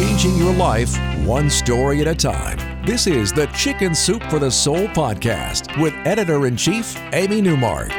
Changing 0.00 0.34
your 0.38 0.54
life 0.54 0.98
one 1.26 1.50
story 1.50 2.00
at 2.00 2.08
a 2.08 2.14
time. 2.14 2.56
This 2.86 3.06
is 3.06 3.34
the 3.34 3.44
Chicken 3.48 3.94
Soup 3.94 4.22
for 4.30 4.38
the 4.38 4.50
Soul 4.50 4.88
podcast 4.88 5.78
with 5.78 5.92
editor 6.06 6.46
in 6.46 6.56
chief, 6.56 6.96
Amy 7.12 7.42
Newmark. 7.42 7.90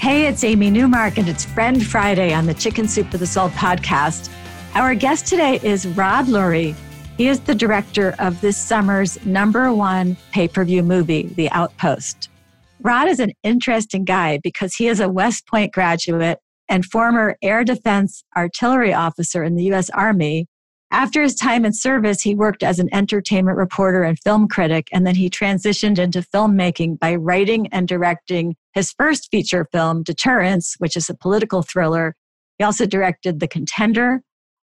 Hey, 0.00 0.26
it's 0.26 0.42
Amy 0.42 0.70
Newmark, 0.70 1.16
and 1.16 1.28
it's 1.28 1.44
Friend 1.44 1.86
Friday 1.86 2.34
on 2.34 2.46
the 2.46 2.54
Chicken 2.54 2.88
Soup 2.88 3.08
for 3.12 3.18
the 3.18 3.28
Soul 3.28 3.50
podcast. 3.50 4.28
Our 4.74 4.96
guest 4.96 5.28
today 5.28 5.60
is 5.62 5.86
Rod 5.86 6.26
Lurie. 6.26 6.74
He 7.16 7.28
is 7.28 7.38
the 7.38 7.54
director 7.54 8.16
of 8.18 8.40
this 8.40 8.56
summer's 8.56 9.24
number 9.24 9.72
one 9.72 10.16
pay 10.32 10.48
per 10.48 10.64
view 10.64 10.82
movie, 10.82 11.28
The 11.28 11.48
Outpost. 11.52 12.28
Rod 12.80 13.06
is 13.06 13.20
an 13.20 13.34
interesting 13.44 14.04
guy 14.04 14.40
because 14.42 14.74
he 14.74 14.88
is 14.88 14.98
a 14.98 15.08
West 15.08 15.46
Point 15.46 15.72
graduate 15.72 16.40
and 16.68 16.84
former 16.84 17.36
air 17.40 17.62
defense 17.62 18.24
artillery 18.36 18.92
officer 18.92 19.44
in 19.44 19.54
the 19.54 19.62
U.S. 19.66 19.90
Army 19.90 20.48
after 20.90 21.22
his 21.22 21.34
time 21.34 21.66
in 21.66 21.72
service, 21.74 22.22
he 22.22 22.34
worked 22.34 22.62
as 22.62 22.78
an 22.78 22.88
entertainment 22.94 23.58
reporter 23.58 24.02
and 24.04 24.18
film 24.18 24.48
critic, 24.48 24.88
and 24.90 25.06
then 25.06 25.16
he 25.16 25.28
transitioned 25.28 25.98
into 25.98 26.22
filmmaking 26.22 26.98
by 26.98 27.14
writing 27.14 27.66
and 27.68 27.86
directing 27.86 28.56
his 28.72 28.92
first 28.92 29.28
feature 29.30 29.68
film, 29.70 30.02
Deterrence, 30.02 30.76
which 30.78 30.96
is 30.96 31.10
a 31.10 31.14
political 31.14 31.62
thriller. 31.62 32.14
He 32.56 32.64
also 32.64 32.86
directed 32.86 33.38
The 33.38 33.48
Contender, 33.48 34.22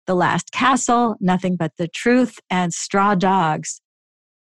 The 0.07 0.15
Last 0.15 0.53
Castle, 0.53 1.17
Nothing 1.21 1.57
But 1.57 1.73
the 1.79 1.89
Truth, 1.89 2.39
and 2.51 2.75
Straw 2.75 3.15
Dogs. 3.15 3.81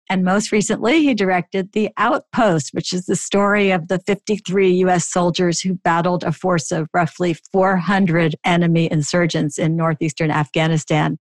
And 0.08 0.22
most 0.22 0.52
recently, 0.52 1.02
he 1.02 1.14
directed 1.14 1.72
The 1.72 1.90
Outpost, 1.96 2.70
which 2.72 2.92
is 2.92 3.06
the 3.06 3.16
story 3.16 3.72
of 3.72 3.88
the 3.88 3.98
53 3.98 4.70
US 4.84 5.08
soldiers 5.08 5.60
who 5.60 5.74
battled 5.74 6.22
a 6.22 6.30
force 6.30 6.70
of 6.70 6.88
roughly 6.94 7.34
400 7.52 8.36
enemy 8.44 8.88
insurgents 8.92 9.58
in 9.58 9.76
northeastern 9.76 10.30
Afghanistan. 10.30 11.18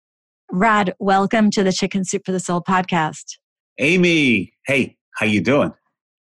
Rod, 0.53 0.93
welcome 0.99 1.49
to 1.51 1.63
the 1.63 1.71
Chicken 1.71 2.03
Soup 2.03 2.23
for 2.25 2.33
the 2.33 2.39
Soul 2.39 2.61
podcast. 2.61 3.37
Amy, 3.79 4.53
hey, 4.65 4.97
how 5.15 5.25
you 5.25 5.39
doing? 5.39 5.71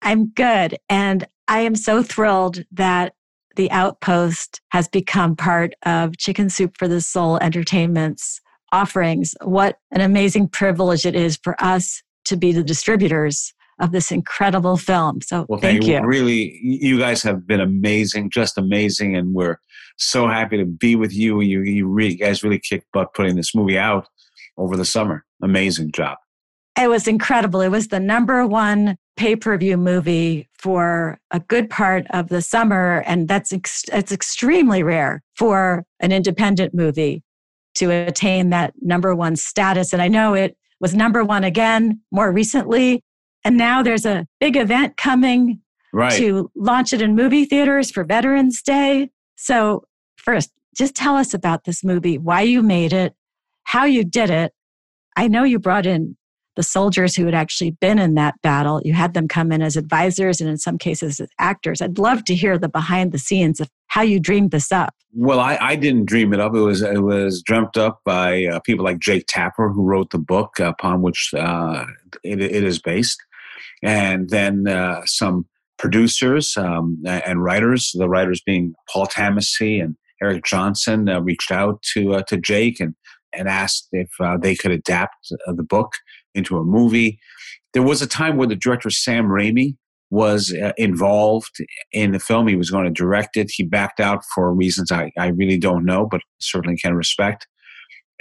I'm 0.01 0.29
good, 0.29 0.79
and 0.89 1.27
I 1.47 1.59
am 1.59 1.75
so 1.75 2.01
thrilled 2.01 2.63
that 2.71 3.13
the 3.55 3.69
Outpost 3.69 4.61
has 4.71 4.87
become 4.87 5.35
part 5.35 5.75
of 5.85 6.17
Chicken 6.17 6.49
Soup 6.49 6.75
for 6.75 6.87
the 6.87 7.01
Soul 7.01 7.37
Entertainment's 7.37 8.41
offerings. 8.71 9.35
What 9.43 9.77
an 9.91 10.01
amazing 10.01 10.49
privilege 10.49 11.05
it 11.05 11.15
is 11.15 11.37
for 11.43 11.55
us 11.63 12.01
to 12.25 12.35
be 12.35 12.51
the 12.51 12.63
distributors 12.63 13.53
of 13.79 13.91
this 13.91 14.11
incredible 14.11 14.77
film. 14.77 15.21
So 15.21 15.45
well, 15.47 15.59
thank, 15.59 15.83
thank 15.83 16.01
you. 16.01 16.07
Really, 16.07 16.59
you 16.63 16.97
guys 16.97 17.21
have 17.21 17.45
been 17.45 17.61
amazing, 17.61 18.31
just 18.31 18.57
amazing, 18.57 19.15
and 19.15 19.35
we're 19.35 19.59
so 19.97 20.27
happy 20.27 20.57
to 20.57 20.65
be 20.65 20.95
with 20.95 21.13
you. 21.13 21.41
You, 21.41 21.61
you, 21.61 21.87
really, 21.87 22.13
you 22.13 22.17
guys 22.17 22.41
really 22.41 22.59
kicked 22.59 22.87
butt 22.91 23.13
putting 23.13 23.35
this 23.35 23.53
movie 23.53 23.77
out 23.77 24.07
over 24.57 24.77
the 24.77 24.85
summer. 24.85 25.25
Amazing 25.41 25.91
job. 25.91 26.17
It 26.79 26.89
was 26.89 27.07
incredible. 27.07 27.61
It 27.61 27.69
was 27.69 27.87
the 27.87 27.99
number 27.99 28.45
one 28.45 28.97
pay 29.15 29.35
per 29.35 29.57
view 29.57 29.77
movie 29.77 30.49
for 30.57 31.19
a 31.31 31.39
good 31.39 31.69
part 31.69 32.05
of 32.09 32.27
the 32.27 32.41
summer. 32.41 33.03
And 33.05 33.27
that's 33.27 33.53
ex- 33.53 33.85
it's 33.93 34.11
extremely 34.11 34.83
rare 34.83 35.23
for 35.35 35.85
an 35.99 36.11
independent 36.11 36.73
movie 36.73 37.23
to 37.75 37.91
attain 37.91 38.49
that 38.49 38.73
number 38.81 39.15
one 39.15 39.35
status. 39.35 39.93
And 39.93 40.01
I 40.01 40.07
know 40.07 40.33
it 40.33 40.57
was 40.79 40.93
number 40.93 41.23
one 41.23 41.43
again 41.43 42.01
more 42.11 42.31
recently. 42.31 43.03
And 43.43 43.57
now 43.57 43.83
there's 43.83 44.05
a 44.05 44.25
big 44.39 44.57
event 44.57 44.97
coming 44.97 45.61
right. 45.93 46.13
to 46.13 46.51
launch 46.55 46.93
it 46.93 47.01
in 47.01 47.15
movie 47.15 47.45
theaters 47.45 47.91
for 47.91 48.03
Veterans 48.03 48.61
Day. 48.61 49.11
So, 49.35 49.83
first, 50.17 50.51
just 50.75 50.95
tell 50.95 51.15
us 51.15 51.33
about 51.33 51.63
this 51.63 51.83
movie, 51.83 52.17
why 52.17 52.41
you 52.41 52.61
made 52.61 52.91
it, 52.91 53.13
how 53.65 53.85
you 53.85 54.03
did 54.03 54.29
it. 54.29 54.53
I 55.17 55.27
know 55.27 55.43
you 55.43 55.59
brought 55.59 55.85
in 55.85 56.15
the 56.55 56.63
soldiers 56.63 57.15
who 57.15 57.25
had 57.25 57.35
actually 57.35 57.71
been 57.71 57.99
in 57.99 58.15
that 58.15 58.41
battle. 58.41 58.81
You 58.83 58.93
had 58.93 59.13
them 59.13 59.27
come 59.27 59.51
in 59.51 59.61
as 59.61 59.75
advisors 59.75 60.39
and 60.39 60.49
in 60.49 60.57
some 60.57 60.77
cases 60.77 61.19
as 61.19 61.27
actors. 61.37 61.81
I'd 61.81 61.99
love 61.99 62.23
to 62.25 62.35
hear 62.35 62.57
the 62.57 62.69
behind 62.69 63.11
the 63.11 63.19
scenes 63.19 63.59
of 63.59 63.69
how 63.87 64.01
you 64.01 64.19
dreamed 64.19 64.51
this 64.51 64.71
up. 64.71 64.93
Well, 65.13 65.39
I, 65.39 65.57
I 65.59 65.75
didn't 65.75 66.05
dream 66.05 66.33
it 66.33 66.39
up. 66.39 66.55
It 66.55 66.59
was 66.59 66.81
it 66.81 67.03
was 67.03 67.41
dreamt 67.41 67.77
up 67.77 67.99
by 68.05 68.45
uh, 68.45 68.59
people 68.61 68.85
like 68.85 68.99
Jake 68.99 69.25
Tapper, 69.27 69.69
who 69.69 69.83
wrote 69.83 70.11
the 70.11 70.17
book 70.17 70.59
upon 70.59 71.01
which 71.01 71.31
uh, 71.37 71.85
it, 72.23 72.41
it 72.41 72.63
is 72.63 72.79
based, 72.79 73.21
and 73.83 74.29
then 74.29 74.67
uh, 74.67 75.01
some 75.05 75.45
producers 75.77 76.57
um, 76.57 77.01
and 77.05 77.43
writers. 77.43 77.91
The 77.93 78.09
writers 78.09 78.41
being 78.45 78.75
Paul 78.89 79.07
Tamasy 79.07 79.79
and 79.79 79.95
Eric 80.21 80.43
Johnson 80.43 81.07
uh, 81.07 81.21
reached 81.21 81.51
out 81.51 81.81
to 81.93 82.15
uh, 82.15 82.23
to 82.23 82.37
Jake 82.37 82.79
and 82.79 82.95
and 83.37 83.47
asked 83.47 83.87
if 83.91 84.09
uh, 84.19 84.37
they 84.37 84.55
could 84.55 84.71
adapt 84.71 85.31
uh, 85.47 85.53
the 85.53 85.63
book 85.63 85.93
into 86.33 86.57
a 86.57 86.63
movie. 86.63 87.19
There 87.73 87.83
was 87.83 88.01
a 88.01 88.07
time 88.07 88.37
where 88.37 88.47
the 88.47 88.55
director 88.55 88.89
Sam 88.89 89.25
Raimi 89.25 89.75
was 90.09 90.53
uh, 90.53 90.71
involved 90.77 91.57
in 91.91 92.11
the 92.11 92.19
film. 92.19 92.47
He 92.47 92.55
was 92.55 92.71
going 92.71 92.85
to 92.85 92.91
direct 92.91 93.37
it. 93.37 93.51
He 93.51 93.63
backed 93.63 93.99
out 93.99 94.23
for 94.33 94.53
reasons 94.53 94.91
I, 94.91 95.11
I 95.17 95.27
really 95.27 95.57
don't 95.57 95.85
know, 95.85 96.07
but 96.09 96.21
certainly 96.39 96.77
can 96.77 96.93
respect. 96.93 97.47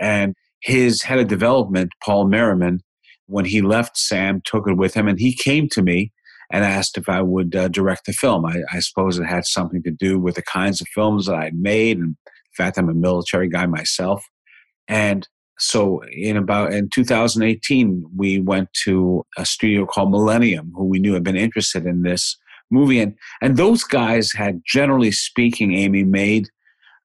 And 0.00 0.34
his 0.60 1.02
head 1.02 1.18
of 1.18 1.28
development, 1.28 1.90
Paul 2.02 2.26
Merryman, 2.26 2.80
when 3.26 3.44
he 3.44 3.62
left 3.62 3.96
Sam, 3.96 4.40
took 4.44 4.68
it 4.68 4.76
with 4.76 4.94
him, 4.94 5.08
and 5.08 5.18
he 5.18 5.34
came 5.34 5.68
to 5.70 5.82
me 5.82 6.12
and 6.50 6.64
asked 6.64 6.98
if 6.98 7.08
I 7.08 7.22
would 7.22 7.54
uh, 7.54 7.68
direct 7.68 8.06
the 8.06 8.12
film. 8.12 8.44
I, 8.44 8.62
I, 8.72 8.80
suppose 8.80 9.18
it 9.18 9.24
had 9.24 9.46
something 9.46 9.82
to 9.82 9.90
do 9.90 10.18
with 10.18 10.34
the 10.34 10.42
kinds 10.42 10.80
of 10.80 10.88
films 10.88 11.26
that 11.26 11.34
I'd 11.34 11.54
made, 11.54 11.98
and 11.98 12.16
the 12.26 12.30
fact 12.56 12.78
I'm 12.78 12.88
a 12.88 12.94
military 12.94 13.48
guy 13.48 13.66
myself. 13.66 14.24
And 14.88 15.26
so 15.58 16.02
in 16.10 16.36
about 16.36 16.72
in 16.72 16.88
2018, 16.92 18.04
we 18.16 18.40
went 18.40 18.68
to 18.84 19.24
a 19.38 19.46
studio 19.46 19.86
called 19.86 20.10
Millennium, 20.10 20.72
who 20.74 20.84
we 20.84 20.98
knew 20.98 21.14
had 21.14 21.24
been 21.24 21.36
interested 21.36 21.86
in 21.86 22.02
this 22.02 22.36
movie, 22.70 23.00
and 23.00 23.14
and 23.40 23.56
those 23.56 23.84
guys 23.84 24.32
had, 24.32 24.60
generally 24.66 25.12
speaking, 25.12 25.74
Amy 25.74 26.04
made 26.04 26.48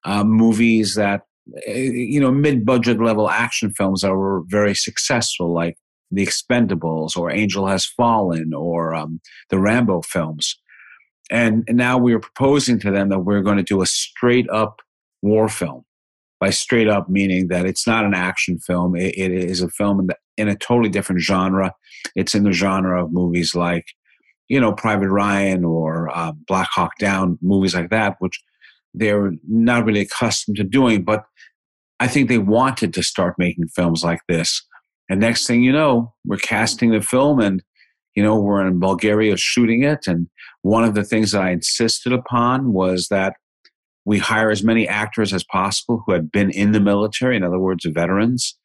uh, 0.04 0.24
movies 0.24 0.94
that 0.96 1.22
eh, 1.66 1.90
you 1.92 2.20
know 2.20 2.32
mid-budget 2.32 3.00
level 3.00 3.30
action 3.30 3.72
films 3.72 4.00
that 4.00 4.14
were 4.14 4.42
very 4.46 4.74
successful, 4.74 5.52
like 5.52 5.76
The 6.10 6.26
Expendables 6.26 7.16
or 7.16 7.30
Angel 7.30 7.66
Has 7.66 7.86
Fallen 7.86 8.52
or 8.52 8.94
um, 8.94 9.20
the 9.50 9.58
Rambo 9.58 10.02
films. 10.02 10.56
And, 11.32 11.62
and 11.68 11.78
now 11.78 11.96
we 11.96 12.12
are 12.12 12.18
proposing 12.18 12.80
to 12.80 12.90
them 12.90 13.08
that 13.10 13.20
we're 13.20 13.42
going 13.42 13.58
to 13.58 13.62
do 13.62 13.82
a 13.82 13.86
straight 13.86 14.50
up 14.50 14.80
war 15.22 15.48
film 15.48 15.84
by 16.40 16.50
straight 16.50 16.88
up 16.88 17.08
meaning 17.08 17.48
that 17.48 17.66
it's 17.66 17.86
not 17.86 18.04
an 18.04 18.14
action 18.14 18.58
film. 18.58 18.96
it, 18.96 19.14
it 19.16 19.30
is 19.30 19.60
a 19.60 19.68
film 19.68 20.00
in, 20.00 20.06
the, 20.06 20.16
in, 20.38 20.48
a 20.48 20.56
totally 20.56 20.88
different 20.88 21.20
genre. 21.20 21.72
It's 22.16 22.34
in 22.34 22.44
the 22.44 22.52
genre 22.52 23.04
of 23.04 23.12
movies 23.12 23.54
like, 23.54 23.84
you 24.48 24.58
know, 24.58 24.72
Private 24.72 25.10
Ryan 25.10 25.64
or 25.64 26.08
uh, 26.16 26.32
Black 26.48 26.68
Hawk 26.72 26.92
Down, 26.98 27.38
movies 27.42 27.74
like 27.74 27.90
that, 27.90 28.16
which 28.18 28.42
they're 28.94 29.32
not 29.46 29.84
really 29.84 30.00
accustomed 30.00 30.56
to 30.56 30.64
doing. 30.64 31.04
But 31.04 31.24
I 32.00 32.08
think 32.08 32.28
they 32.28 32.38
wanted 32.38 32.94
to 32.94 33.02
start 33.02 33.34
making 33.38 33.68
films 33.68 34.02
like 34.02 34.20
this. 34.26 34.66
And 35.10 35.20
next 35.20 35.46
thing 35.46 35.62
you 35.62 35.72
know, 35.72 36.14
we're 36.24 36.38
casting 36.38 36.90
the 36.90 37.02
film 37.02 37.40
and, 37.40 37.62
you 38.14 38.22
know, 38.22 38.40
we're 38.40 38.66
in 38.66 38.80
Bulgaria 38.80 39.36
shooting 39.36 39.84
it. 39.84 40.06
And 40.06 40.28
one 40.62 40.84
of 40.84 40.94
the 40.94 41.04
things 41.04 41.32
that 41.32 41.42
I 41.42 41.50
insisted 41.50 42.12
upon 42.12 42.72
was 42.72 43.08
that 43.08 43.34
we 44.10 44.18
hire 44.18 44.50
as 44.50 44.64
many 44.64 44.88
actors 44.88 45.32
as 45.32 45.44
possible 45.44 46.02
who 46.04 46.12
had 46.12 46.32
been 46.32 46.50
in 46.50 46.72
the 46.72 46.80
military, 46.80 47.36
in 47.36 47.44
other 47.44 47.60
words, 47.60 47.84
veterans. 47.84 48.58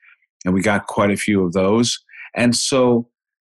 And 0.44 0.56
we 0.56 0.62
got 0.64 0.88
quite 0.88 1.12
a 1.12 1.16
few 1.16 1.46
of 1.46 1.54
those. 1.54 2.00
And 2.36 2.56
so, 2.56 3.08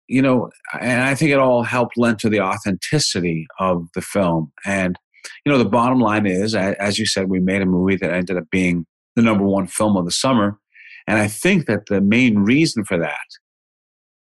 you 0.09 0.21
know, 0.21 0.50
and 0.77 1.03
I 1.03 1.15
think 1.15 1.31
it 1.31 1.39
all 1.39 1.63
helped 1.63 1.97
lend 1.97 2.19
to 2.19 2.30
the 2.30 2.42
authenticity 2.42 3.47
of 3.62 3.88
the 3.95 4.01
film. 4.01 4.51
And, 4.65 5.00
you 5.45 5.51
know, 5.53 5.57
the 5.57 5.63
bottom 5.63 6.01
line 6.01 6.25
is, 6.25 6.53
as 6.53 7.00
you 7.00 7.06
said, 7.06 7.30
we 7.30 7.39
made 7.39 7.62
a 7.62 7.65
movie 7.65 7.95
that 7.95 8.12
ended 8.12 8.36
up 8.36 8.50
being 8.51 8.86
the 9.15 9.21
number 9.21 9.45
one 9.45 9.65
film 9.65 9.95
of 9.95 10.03
the 10.03 10.12
summer. 10.12 10.59
And 11.07 11.18
I 11.18 11.30
think 11.30 11.65
that 11.68 11.86
the 11.86 12.01
main 12.01 12.39
reason 12.39 12.83
for 12.83 12.97
that 12.97 13.27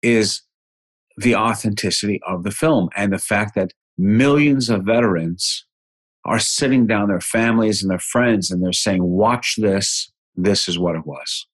is 0.02 0.42
the 1.16 1.38
authenticity 1.38 2.20
of 2.28 2.44
the 2.44 2.52
film 2.52 2.90
and 2.98 3.14
the 3.14 3.18
fact 3.18 3.56
that 3.56 3.72
millions 3.98 4.70
of 4.70 4.84
veterans 4.84 5.66
are 6.26 6.40
sitting 6.40 6.86
down, 6.86 7.08
their 7.08 7.22
families 7.22 7.82
and 7.82 7.90
their 7.90 8.00
friends, 8.00 8.52
and 8.52 8.64
they're 8.64 8.74
saying, 8.74 9.04
Watch 9.04 9.56
this. 9.58 10.12
This 10.36 10.68
is 10.68 10.80
what 10.80 10.96
it 10.96 11.06
was. 11.06 11.48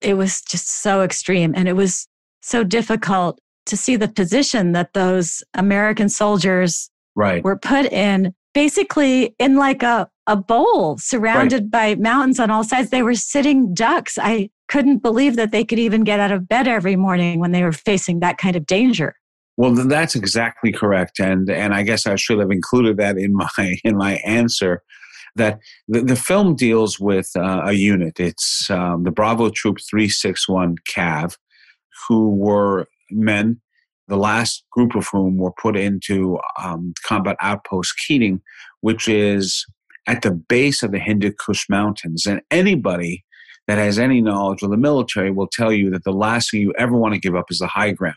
It 0.00 0.14
was 0.14 0.40
just 0.42 0.68
so 0.68 1.02
extreme. 1.02 1.52
And 1.56 1.68
it 1.68 1.74
was 1.74 2.08
so 2.42 2.64
difficult 2.64 3.40
to 3.66 3.76
see 3.76 3.96
the 3.96 4.08
position 4.08 4.72
that 4.72 4.94
those 4.94 5.42
American 5.54 6.08
soldiers 6.08 6.90
right. 7.14 7.44
were 7.44 7.58
put 7.58 7.92
in, 7.92 8.34
basically 8.54 9.34
in 9.38 9.56
like 9.56 9.82
a, 9.82 10.08
a 10.26 10.36
bowl 10.36 10.96
surrounded 10.98 11.64
right. 11.64 11.70
by 11.70 11.94
mountains 11.96 12.40
on 12.40 12.50
all 12.50 12.64
sides. 12.64 12.90
They 12.90 13.02
were 13.02 13.14
sitting 13.14 13.74
ducks. 13.74 14.18
I 14.20 14.50
couldn't 14.68 14.98
believe 14.98 15.36
that 15.36 15.50
they 15.50 15.64
could 15.64 15.78
even 15.78 16.04
get 16.04 16.20
out 16.20 16.32
of 16.32 16.48
bed 16.48 16.68
every 16.68 16.96
morning 16.96 17.40
when 17.40 17.52
they 17.52 17.62
were 17.62 17.72
facing 17.72 18.20
that 18.20 18.38
kind 18.38 18.56
of 18.56 18.66
danger. 18.66 19.16
Well, 19.58 19.74
that's 19.74 20.14
exactly 20.14 20.70
correct, 20.70 21.18
and 21.18 21.50
and 21.50 21.74
I 21.74 21.82
guess 21.82 22.06
I 22.06 22.14
should 22.14 22.38
have 22.38 22.52
included 22.52 22.96
that 22.98 23.18
in 23.18 23.34
my 23.34 23.48
in 23.84 23.96
my 23.96 24.14
answer. 24.24 24.82
That 25.34 25.58
the, 25.88 26.00
the 26.00 26.16
film 26.16 26.54
deals 26.54 26.98
with 27.00 27.30
uh, 27.36 27.62
a 27.64 27.72
unit. 27.72 28.20
It's 28.20 28.70
um, 28.70 29.02
the 29.02 29.10
Bravo 29.10 29.50
Troop 29.50 29.78
361 29.88 30.76
CAV, 30.86 31.36
who 32.08 32.36
were 32.36 32.86
men, 33.10 33.60
the 34.06 34.16
last 34.16 34.64
group 34.70 34.94
of 34.94 35.08
whom 35.12 35.38
were 35.38 35.52
put 35.60 35.76
into 35.76 36.38
um, 36.62 36.94
Combat 37.04 37.36
Outpost 37.40 37.94
Keating, 38.06 38.40
which 38.80 39.08
is 39.08 39.66
at 40.06 40.22
the 40.22 40.30
base 40.30 40.82
of 40.84 40.92
the 40.92 41.00
Hindu 41.00 41.32
Kush 41.32 41.68
Mountains. 41.68 42.26
And 42.26 42.40
anybody 42.50 43.24
that 43.66 43.78
has 43.78 43.98
any 43.98 44.20
knowledge 44.20 44.62
of 44.62 44.70
the 44.70 44.76
military 44.76 45.30
will 45.30 45.48
tell 45.48 45.72
you 45.72 45.90
that 45.90 46.04
the 46.04 46.12
last 46.12 46.50
thing 46.50 46.60
you 46.60 46.72
ever 46.78 46.96
want 46.96 47.14
to 47.14 47.20
give 47.20 47.36
up 47.36 47.50
is 47.50 47.58
the 47.58 47.66
high 47.66 47.92
ground. 47.92 48.16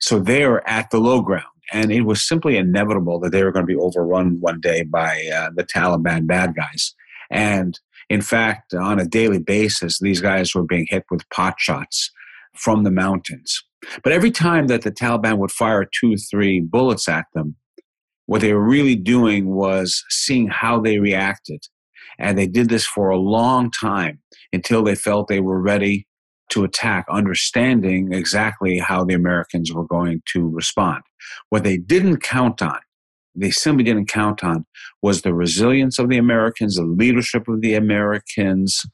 So 0.00 0.18
they 0.18 0.44
are 0.44 0.66
at 0.66 0.90
the 0.90 0.98
low 0.98 1.20
ground. 1.20 1.44
And 1.72 1.92
it 1.92 2.02
was 2.02 2.26
simply 2.26 2.56
inevitable 2.56 3.20
that 3.20 3.30
they 3.30 3.44
were 3.44 3.52
going 3.52 3.66
to 3.66 3.72
be 3.72 3.78
overrun 3.78 4.38
one 4.40 4.60
day 4.60 4.82
by 4.82 5.22
uh, 5.32 5.50
the 5.54 5.64
Taliban 5.64 6.26
bad 6.26 6.54
guys. 6.56 6.94
And 7.30 7.78
in 8.08 8.22
fact, 8.22 8.74
on 8.74 8.98
a 8.98 9.06
daily 9.06 9.38
basis, 9.38 10.00
these 10.00 10.20
guys 10.20 10.52
were 10.54 10.64
being 10.64 10.86
hit 10.90 11.04
with 11.10 11.28
pot 11.30 11.54
shots 11.58 12.10
from 12.56 12.82
the 12.82 12.90
mountains. 12.90 13.62
But 14.02 14.12
every 14.12 14.32
time 14.32 14.66
that 14.66 14.82
the 14.82 14.90
Taliban 14.90 15.38
would 15.38 15.52
fire 15.52 15.88
two, 16.00 16.16
three 16.16 16.60
bullets 16.60 17.08
at 17.08 17.26
them, 17.34 17.54
what 18.26 18.40
they 18.40 18.52
were 18.52 18.68
really 18.68 18.96
doing 18.96 19.54
was 19.54 20.04
seeing 20.08 20.48
how 20.48 20.80
they 20.80 20.98
reacted. 20.98 21.62
And 22.18 22.36
they 22.36 22.46
did 22.46 22.68
this 22.68 22.84
for 22.84 23.10
a 23.10 23.16
long 23.16 23.70
time 23.70 24.20
until 24.52 24.82
they 24.82 24.94
felt 24.94 25.28
they 25.28 25.40
were 25.40 25.60
ready 25.60 26.06
to 26.50 26.64
attack, 26.64 27.06
understanding 27.10 28.12
exactly 28.12 28.78
how 28.78 29.04
the 29.04 29.14
Americans 29.14 29.72
were 29.72 29.86
going 29.86 30.22
to 30.32 30.48
respond. 30.48 31.02
What 31.48 31.64
they 31.64 31.76
didn't 31.76 32.18
count 32.18 32.62
on, 32.62 32.80
they 33.34 33.50
simply 33.50 33.84
didn't 33.84 34.06
count 34.08 34.42
on, 34.44 34.66
was 35.02 35.22
the 35.22 35.34
resilience 35.34 35.98
of 35.98 36.08
the 36.08 36.18
Americans, 36.18 36.76
the 36.76 36.84
leadership 36.84 37.48
of 37.48 37.60
the 37.60 37.74
Americans, 37.74 38.84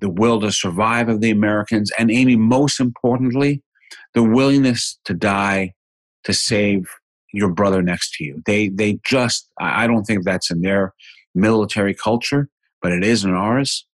the 0.00 0.10
will 0.10 0.40
to 0.40 0.50
survive 0.50 1.08
of 1.08 1.20
the 1.20 1.30
Americans, 1.30 1.90
and 1.98 2.10
Amy, 2.10 2.36
most 2.36 2.80
importantly, 2.80 3.62
the 4.14 4.22
willingness 4.22 4.98
to 5.04 5.14
die 5.14 5.72
to 6.24 6.32
save 6.32 6.86
your 7.32 7.48
brother 7.48 7.82
next 7.82 8.14
to 8.14 8.24
you. 8.24 8.42
They 8.46 8.68
they 8.68 8.98
just 9.04 9.48
I 9.60 9.86
don't 9.86 10.04
think 10.04 10.24
that's 10.24 10.50
in 10.50 10.62
their 10.62 10.94
military 11.34 11.94
culture, 11.94 12.48
but 12.80 12.92
it 12.92 13.04
is 13.04 13.24
in 13.24 13.34
ours. 13.34 13.86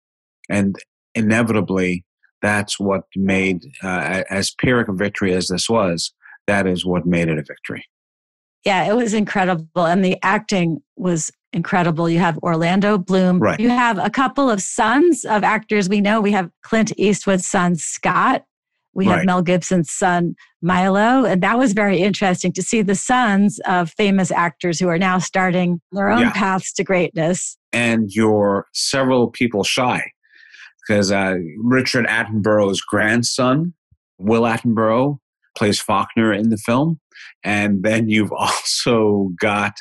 And 0.48 0.76
inevitably 1.14 2.04
that's 2.42 2.78
what 2.78 3.04
made, 3.16 3.64
uh, 3.82 4.22
as 4.30 4.50
Pyrrhic 4.50 4.88
a 4.88 4.92
victory 4.92 5.34
as 5.34 5.48
this 5.48 5.68
was, 5.68 6.12
that 6.46 6.66
is 6.66 6.84
what 6.84 7.06
made 7.06 7.28
it 7.28 7.38
a 7.38 7.42
victory. 7.42 7.84
Yeah, 8.64 8.84
it 8.90 8.94
was 8.94 9.14
incredible. 9.14 9.86
And 9.86 10.04
the 10.04 10.18
acting 10.22 10.82
was 10.96 11.30
incredible. 11.52 12.08
You 12.08 12.18
have 12.18 12.38
Orlando 12.38 12.98
Bloom. 12.98 13.38
Right. 13.38 13.58
You 13.58 13.70
have 13.70 13.98
a 13.98 14.10
couple 14.10 14.50
of 14.50 14.60
sons 14.60 15.24
of 15.24 15.42
actors 15.42 15.88
we 15.88 16.00
know. 16.00 16.20
We 16.20 16.32
have 16.32 16.50
Clint 16.62 16.92
Eastwood's 16.96 17.46
son, 17.46 17.76
Scott. 17.76 18.44
We 18.92 19.04
have 19.06 19.18
right. 19.18 19.26
Mel 19.26 19.40
Gibson's 19.40 19.90
son, 19.90 20.34
Milo. 20.62 21.24
And 21.24 21.42
that 21.42 21.56
was 21.56 21.72
very 21.72 22.02
interesting 22.02 22.52
to 22.52 22.62
see 22.62 22.82
the 22.82 22.96
sons 22.96 23.60
of 23.66 23.92
famous 23.92 24.32
actors 24.32 24.80
who 24.80 24.88
are 24.88 24.98
now 24.98 25.18
starting 25.18 25.80
their 25.92 26.10
own 26.10 26.22
yeah. 26.22 26.32
paths 26.32 26.72
to 26.74 26.84
greatness. 26.84 27.56
And 27.72 28.10
you're 28.10 28.66
several 28.72 29.28
people 29.28 29.62
shy 29.62 30.10
because 30.90 31.12
uh, 31.12 31.36
Richard 31.62 32.04
Attenborough's 32.06 32.80
grandson, 32.80 33.74
Will 34.18 34.42
Attenborough, 34.42 35.18
plays 35.56 35.78
Faulkner 35.78 36.32
in 36.32 36.50
the 36.50 36.56
film. 36.56 36.98
And 37.44 37.84
then 37.84 38.08
you've 38.08 38.32
also 38.36 39.30
got 39.40 39.74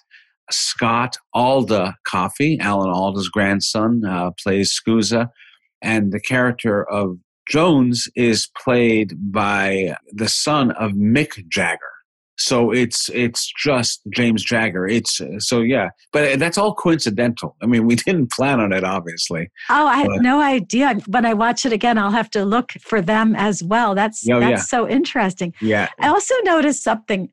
Scott 0.51 1.17
Alda 1.33 1.95
Coffey, 2.05 2.59
Alan 2.59 2.91
Alda's 2.91 3.27
grandson, 3.27 4.05
uh, 4.05 4.29
plays 4.41 4.79
Scusa. 4.79 5.29
And 5.81 6.11
the 6.11 6.19
character 6.19 6.87
of 6.87 7.17
Jones 7.49 8.07
is 8.15 8.47
played 8.55 9.15
by 9.31 9.95
the 10.11 10.29
son 10.29 10.69
of 10.73 10.91
Mick 10.91 11.47
Jagger. 11.47 11.79
So 12.39 12.71
it's 12.71 13.09
it's 13.09 13.51
just 13.61 14.01
James 14.13 14.43
Jagger. 14.43 14.87
It's 14.87 15.21
so 15.39 15.59
yeah, 15.59 15.89
but 16.13 16.39
that's 16.39 16.57
all 16.57 16.73
coincidental. 16.73 17.55
I 17.61 17.65
mean, 17.65 17.85
we 17.85 17.95
didn't 18.07 18.31
plan 18.31 18.59
on 18.59 18.71
it, 18.71 18.83
obviously. 18.83 19.51
Oh, 19.69 19.87
I 19.87 19.97
had 19.97 20.21
no 20.21 20.41
idea. 20.41 20.95
When 21.07 21.25
I 21.25 21.33
watch 21.33 21.65
it 21.65 21.73
again, 21.73 21.97
I'll 21.97 22.11
have 22.11 22.31
to 22.31 22.45
look 22.45 22.71
for 22.81 23.01
them 23.01 23.35
as 23.35 23.61
well. 23.61 23.93
That's 23.93 24.27
oh, 24.29 24.39
that's 24.39 24.51
yeah. 24.51 24.57
so 24.57 24.87
interesting. 24.87 25.53
Yeah. 25.61 25.89
I 25.99 26.07
also 26.07 26.33
noticed 26.43 26.81
something 26.81 27.29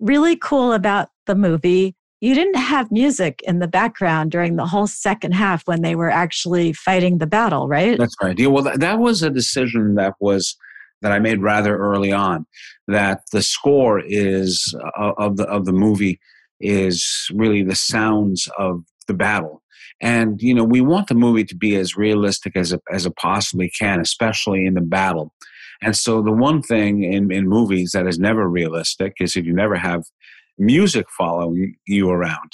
really 0.00 0.36
cool 0.36 0.72
about 0.72 1.08
the 1.26 1.34
movie. 1.34 1.94
You 2.20 2.34
didn't 2.34 2.56
have 2.56 2.90
music 2.90 3.40
in 3.46 3.60
the 3.60 3.68
background 3.68 4.32
during 4.32 4.56
the 4.56 4.66
whole 4.66 4.88
second 4.88 5.32
half 5.32 5.68
when 5.68 5.82
they 5.82 5.94
were 5.94 6.10
actually 6.10 6.72
fighting 6.72 7.18
the 7.18 7.28
battle, 7.28 7.68
right? 7.68 7.96
That's 7.96 8.16
right. 8.20 8.36
Yeah, 8.36 8.48
well, 8.48 8.64
that, 8.64 8.80
that 8.80 8.98
was 8.98 9.22
a 9.22 9.30
decision 9.30 9.94
that 9.94 10.14
was 10.18 10.56
that 11.02 11.12
I 11.12 11.18
made 11.18 11.42
rather 11.42 11.76
early 11.76 12.12
on. 12.12 12.46
That 12.86 13.20
the 13.32 13.42
score 13.42 14.00
is 14.04 14.74
uh, 14.98 15.12
of 15.18 15.36
the 15.36 15.44
of 15.44 15.64
the 15.64 15.72
movie 15.72 16.20
is 16.60 17.28
really 17.34 17.62
the 17.62 17.76
sounds 17.76 18.48
of 18.58 18.82
the 19.06 19.14
battle. 19.14 19.62
And 20.00 20.40
you 20.40 20.54
know, 20.54 20.64
we 20.64 20.80
want 20.80 21.08
the 21.08 21.14
movie 21.14 21.44
to 21.44 21.56
be 21.56 21.76
as 21.76 21.96
realistic 21.96 22.56
as 22.56 22.72
it, 22.72 22.80
as 22.92 23.06
it 23.06 23.16
possibly 23.16 23.70
can, 23.70 24.00
especially 24.00 24.66
in 24.66 24.74
the 24.74 24.80
battle. 24.80 25.32
And 25.82 25.96
so, 25.96 26.22
the 26.22 26.32
one 26.32 26.62
thing 26.62 27.04
in, 27.04 27.32
in 27.32 27.48
movies 27.48 27.92
that 27.92 28.06
is 28.06 28.18
never 28.18 28.48
realistic 28.48 29.14
is 29.20 29.36
if 29.36 29.44
you 29.44 29.54
never 29.54 29.76
have 29.76 30.04
music 30.58 31.06
following 31.16 31.76
you 31.86 32.10
around. 32.10 32.52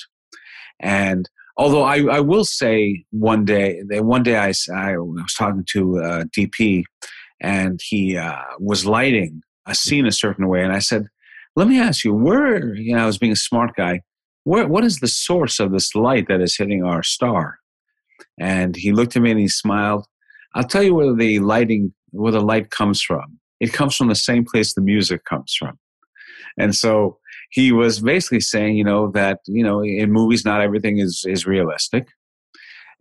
And 0.81 1.29
although 1.57 1.83
I, 1.83 2.03
I 2.05 2.21
will 2.21 2.45
say, 2.45 3.05
one 3.11 3.45
day, 3.45 3.81
one 3.91 4.23
day 4.23 4.37
I, 4.37 4.53
I 4.75 4.97
was 4.99 5.35
talking 5.39 5.65
to 5.71 5.99
uh, 6.01 6.25
DP, 6.37 6.85
and 7.45 7.81
he 7.83 8.17
uh, 8.17 8.37
was 8.59 8.87
lighting 8.87 9.43
a 9.67 9.75
scene 9.75 10.07
a 10.07 10.13
certain 10.13 10.49
way. 10.49 10.63
And 10.65 10.73
I 10.73 10.79
said, 10.79 11.07
"Let 11.57 11.69
me 11.69 11.79
ask 11.79 12.05
you, 12.05 12.15
where?" 12.15 12.75
You 12.75 12.97
know, 12.97 13.03
I 13.03 13.07
was 13.07 13.19
being 13.19 13.33
a 13.33 13.47
smart 13.49 13.77
guy. 13.77 14.01
Where? 14.45 14.67
What 14.67 14.85
is 14.85 14.99
the 14.99 15.09
source 15.09 15.61
of 15.61 15.71
this 15.71 15.95
light 15.95 16.27
that 16.29 16.41
is 16.41 16.57
hitting 16.57 16.83
our 16.83 17.03
star? 17.03 17.59
And 18.41 18.75
he 18.75 18.93
looked 18.93 19.15
at 19.15 19.23
me 19.23 19.31
and 19.31 19.41
he 19.41 19.49
smiled. 19.49 20.07
I'll 20.55 20.65
tell 20.65 20.83
you 20.83 20.95
where 20.95 21.15
the 21.15 21.41
lighting, 21.41 21.93
where 22.11 22.33
the 22.33 22.41
light 22.41 22.71
comes 22.71 23.03
from. 23.03 23.39
It 23.61 23.73
comes 23.73 23.95
from 23.95 24.09
the 24.09 24.15
same 24.15 24.45
place 24.45 24.73
the 24.73 24.81
music 24.81 25.25
comes 25.25 25.55
from. 25.59 25.79
And 26.59 26.75
so 26.75 27.19
he 27.51 27.73
was 27.73 28.01
basically 28.01 28.41
saying, 28.41 28.77
you 28.77 28.85
know, 28.85 29.11
that 29.13 29.41
you 29.47 29.63
know, 29.63 29.85
in 29.85 30.11
movies, 30.13 30.45
not 30.45 30.63
everything 30.63 30.99
is 30.99 31.25
is 31.29 31.47
realistic. 31.47 32.09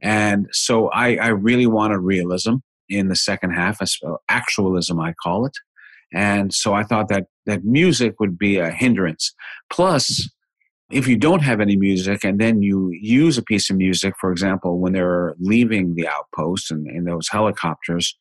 And 0.01 0.47
so 0.51 0.89
I, 0.89 1.15
I 1.15 1.27
really 1.29 1.65
wanted 1.65 2.00
realism 2.00 2.55
in 2.89 3.07
the 3.07 3.15
second 3.15 3.51
half, 3.51 3.79
actualism, 4.29 4.99
I 4.99 5.13
call 5.21 5.45
it. 5.45 5.53
And 6.13 6.53
so 6.53 6.73
I 6.73 6.83
thought 6.83 7.09
that 7.09 7.25
that 7.45 7.65
music 7.65 8.19
would 8.19 8.37
be 8.37 8.57
a 8.57 8.69
hindrance. 8.69 9.33
Plus, 9.71 10.29
if 10.91 11.07
you 11.07 11.17
don't 11.17 11.41
have 11.41 11.59
any 11.59 11.75
music 11.75 12.23
and 12.23 12.39
then 12.39 12.61
you 12.61 12.91
use 12.93 13.37
a 13.37 13.43
piece 13.43 13.69
of 13.69 13.77
music, 13.77 14.13
for 14.19 14.31
example, 14.31 14.79
when 14.79 14.93
they're 14.93 15.35
leaving 15.39 15.95
the 15.95 16.07
outpost 16.07 16.69
and 16.69 16.87
in 16.87 17.05
those 17.05 17.27
helicopters, 17.29 18.15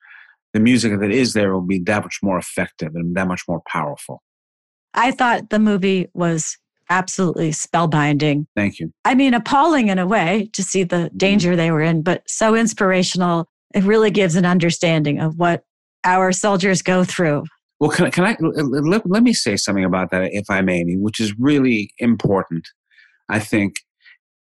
the 0.55 0.61
music 0.61 0.99
that 1.01 1.11
is 1.11 1.35
there 1.35 1.53
will 1.53 1.61
be 1.61 1.81
that 1.81 2.03
much 2.03 2.19
more 2.23 2.39
effective 2.39 2.95
and 2.95 3.15
that 3.15 3.29
much 3.29 3.43
more 3.47 3.61
powerful. 3.67 4.23
I 4.95 5.11
thought 5.11 5.51
the 5.51 5.59
movie 5.59 6.09
was 6.15 6.57
absolutely 6.91 7.51
spellbinding. 7.51 8.47
Thank 8.55 8.79
you. 8.79 8.93
I 9.05 9.15
mean, 9.15 9.35
appalling 9.35 9.89
in 9.89 9.99
a 9.99 10.07
way 10.07 10.51
to 10.53 10.63
see 10.63 10.83
the 10.83 10.97
mm-hmm. 10.97 11.17
danger 11.17 11.57
they 11.57 11.71
were 11.71 11.81
in, 11.81 12.03
but 12.03 12.23
so 12.27 12.55
inspirational 12.55 13.49
it 13.75 13.85
really 13.85 14.11
gives 14.11 14.37
an 14.37 14.45
understanding 14.45 15.21
of 15.21 15.39
what 15.39 15.65
our 16.05 16.33
soldiers 16.33 16.83
go 16.83 17.05
through. 17.05 17.45
Well, 17.81 17.91
can, 17.91 18.11
can 18.11 18.25
I 18.25 18.37
let, 18.41 19.09
let 19.09 19.23
me 19.23 19.33
say 19.33 19.57
something 19.57 19.85
about 19.85 20.11
that, 20.13 20.31
if 20.33 20.45
I 20.49 20.61
may, 20.61 20.85
which 20.95 21.19
is 21.21 21.39
really 21.39 21.93
important. 21.99 22.69
I 23.29 23.39
think 23.41 23.77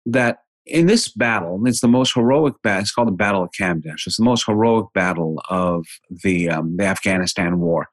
that 0.05 0.39
in 0.65 0.87
this 0.87 1.09
battle, 1.09 1.61
it's 1.65 1.81
the 1.81 1.87
most 1.87 2.13
heroic 2.15 2.55
battle. 2.63 2.81
It's 2.81 2.91
called 2.91 3.07
the 3.07 3.13
Battle 3.13 3.43
of 3.43 3.49
Kamdesh. 3.59 4.07
It's 4.07 4.17
the 4.17 4.23
most 4.23 4.45
heroic 4.45 4.87
battle 4.93 5.41
of 5.49 5.85
the 6.23 6.49
um, 6.49 6.77
the 6.77 6.85
Afghanistan 6.85 7.59
war. 7.59 7.87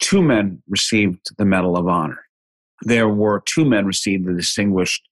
Two 0.00 0.22
men 0.22 0.62
received 0.68 1.28
the 1.36 1.44
Medal 1.44 1.76
of 1.76 1.86
Honor. 1.86 2.22
there 2.82 3.08
were 3.08 3.42
two 3.44 3.64
men 3.64 3.84
received 3.86 4.26
the 4.26 4.32
Distinguished 4.32 5.02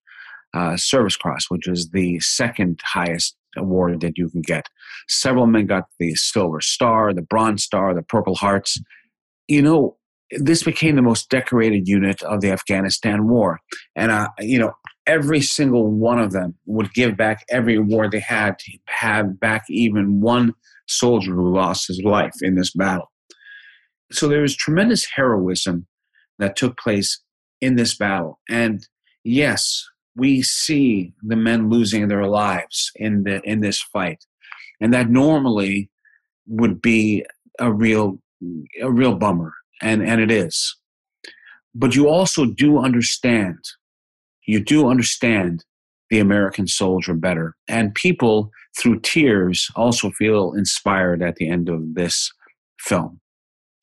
uh, 0.55 0.77
Service 0.77 1.17
Cross, 1.17 1.47
which 1.51 1.69
is 1.69 1.91
the 1.91 2.19
second 2.21 2.81
highest 2.83 3.37
award 3.57 4.01
that 4.01 4.17
you 4.17 4.31
can 4.31 4.41
get. 4.41 4.67
Several 5.09 5.47
men 5.47 5.67
got 5.67 5.85
the 5.99 6.15
Silver 6.15 6.61
Star, 6.61 7.13
the 7.13 7.23
Bronze 7.23 7.65
Star, 7.65 7.95
the 7.95 8.03
Purple 8.03 8.35
Hearts. 8.35 8.81
You 9.47 9.63
know, 9.63 9.97
this 10.33 10.63
became 10.63 10.97
the 10.97 11.03
most 11.03 11.31
decorated 11.31 11.89
unit 11.89 12.23
of 12.23 12.41
the 12.41 12.51
Afghanistan 12.51 13.29
war. 13.29 13.61
And, 13.97 14.11
uh, 14.11 14.29
you 14.39 14.59
know, 14.59 14.73
every 15.07 15.41
single 15.41 15.91
one 15.91 16.19
of 16.19 16.33
them 16.33 16.55
would 16.67 16.93
give 16.93 17.17
back 17.17 17.45
every 17.51 17.77
award 17.77 18.13
they 18.13 18.21
had 18.21 18.59
to 18.59 18.73
have 18.89 19.41
back 19.41 19.65
even 19.71 20.21
one 20.21 20.55
soldier 20.87 21.35
who 21.35 21.55
lost 21.55 21.89
his 21.89 22.03
life 22.03 22.35
in 22.43 22.57
this 22.57 22.73
battle. 22.73 23.11
So 24.13 24.29
there 24.29 24.43
was 24.43 24.57
tremendous 24.57 25.07
heroism 25.17 25.87
that 26.39 26.57
took 26.57 26.79
place 26.79 27.21
in 27.61 27.77
this 27.77 27.97
battle. 27.97 28.39
And 28.49 28.87
yes, 29.25 29.85
we 30.17 30.43
see 30.43 31.15
the 31.23 31.37
men 31.37 31.71
losing 31.71 32.09
their 32.09 32.27
lives 32.27 32.91
in 32.97 33.25
the 33.25 33.41
in 33.43 33.61
this 33.61 33.81
fight. 33.81 34.25
And 34.81 34.93
that 34.95 35.11
normally 35.11 35.91
would 36.47 36.81
be 36.81 37.25
a 37.59 37.73
real 37.73 38.19
a 38.81 38.91
real 38.91 39.15
bummer 39.15 39.53
and 39.83 40.03
and 40.03 40.21
it 40.21 40.31
is. 40.31 40.77
But 41.75 41.95
you 41.95 42.09
also 42.09 42.45
do 42.47 42.79
understand 42.79 43.59
you 44.47 44.61
do 44.61 44.89
understand 44.89 45.65
the 46.11 46.19
american 46.19 46.67
soldier 46.67 47.13
better 47.13 47.55
and 47.69 47.95
people 47.95 48.51
through 48.79 49.01
tears 49.01 49.69
also 49.77 50.11
feel 50.11 50.53
inspired 50.55 51.23
at 51.23 51.37
the 51.37 51.49
end 51.49 51.69
of 51.69 51.95
this 51.95 52.33
film. 52.81 53.21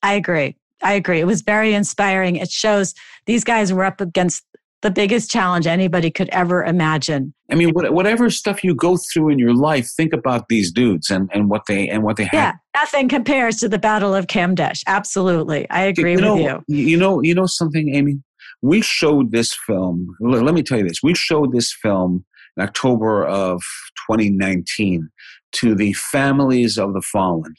I 0.02 0.14
agree. 0.14 0.56
I 0.82 0.94
agree. 0.94 1.20
It 1.20 1.28
was 1.28 1.42
very 1.42 1.74
inspiring. 1.74 2.36
It 2.36 2.52
shows 2.52 2.94
these 3.26 3.44
guys 3.44 3.74
were 3.74 3.84
up 3.84 4.02
against 4.02 4.44
the 4.82 4.92
biggest 4.92 5.32
challenge 5.32 5.68
anybody 5.68 6.12
could 6.12 6.30
ever 6.30 6.64
imagine. 6.64 7.34
I 7.52 7.56
mean, 7.56 7.72
whatever 7.74 8.30
stuff 8.30 8.64
you 8.64 8.76
go 8.76 8.98
through 8.98 9.30
in 9.30 9.40
your 9.40 9.54
life, 9.54 9.90
think 9.96 10.14
about 10.14 10.48
these 10.50 10.72
dudes 10.72 11.10
and, 11.10 11.30
and 11.34 11.50
what 11.50 11.64
they 11.68 11.88
and 11.90 12.04
what 12.04 12.18
they 12.18 12.26
have. 12.26 12.34
Yeah, 12.34 12.54
nothing 12.76 13.10
compares 13.10 13.58
to 13.58 13.70
the 13.70 13.80
Battle 13.80 14.14
of 14.14 14.28
Kamdesh. 14.28 14.82
Absolutely, 14.88 15.70
I 15.70 15.82
agree 15.82 16.14
you 16.14 16.22
know, 16.22 16.36
with 16.36 16.64
you. 16.68 16.78
You 16.78 16.98
know, 16.98 17.22
you 17.22 17.34
know 17.34 17.46
something, 17.46 17.94
Amy. 17.96 18.22
We 18.62 18.82
showed 18.82 19.32
this 19.32 19.56
film. 19.66 20.16
Let 20.20 20.54
me 20.54 20.64
tell 20.64 20.80
you 20.80 20.88
this. 20.88 21.04
We 21.04 21.14
showed 21.14 21.52
this 21.52 21.74
film 21.74 22.26
in 22.58 22.64
October 22.64 23.26
of 23.26 23.62
2019 24.10 25.10
to 25.54 25.76
the 25.76 25.94
families 25.94 26.78
of 26.78 26.94
the 26.94 27.02
fallen. 27.02 27.56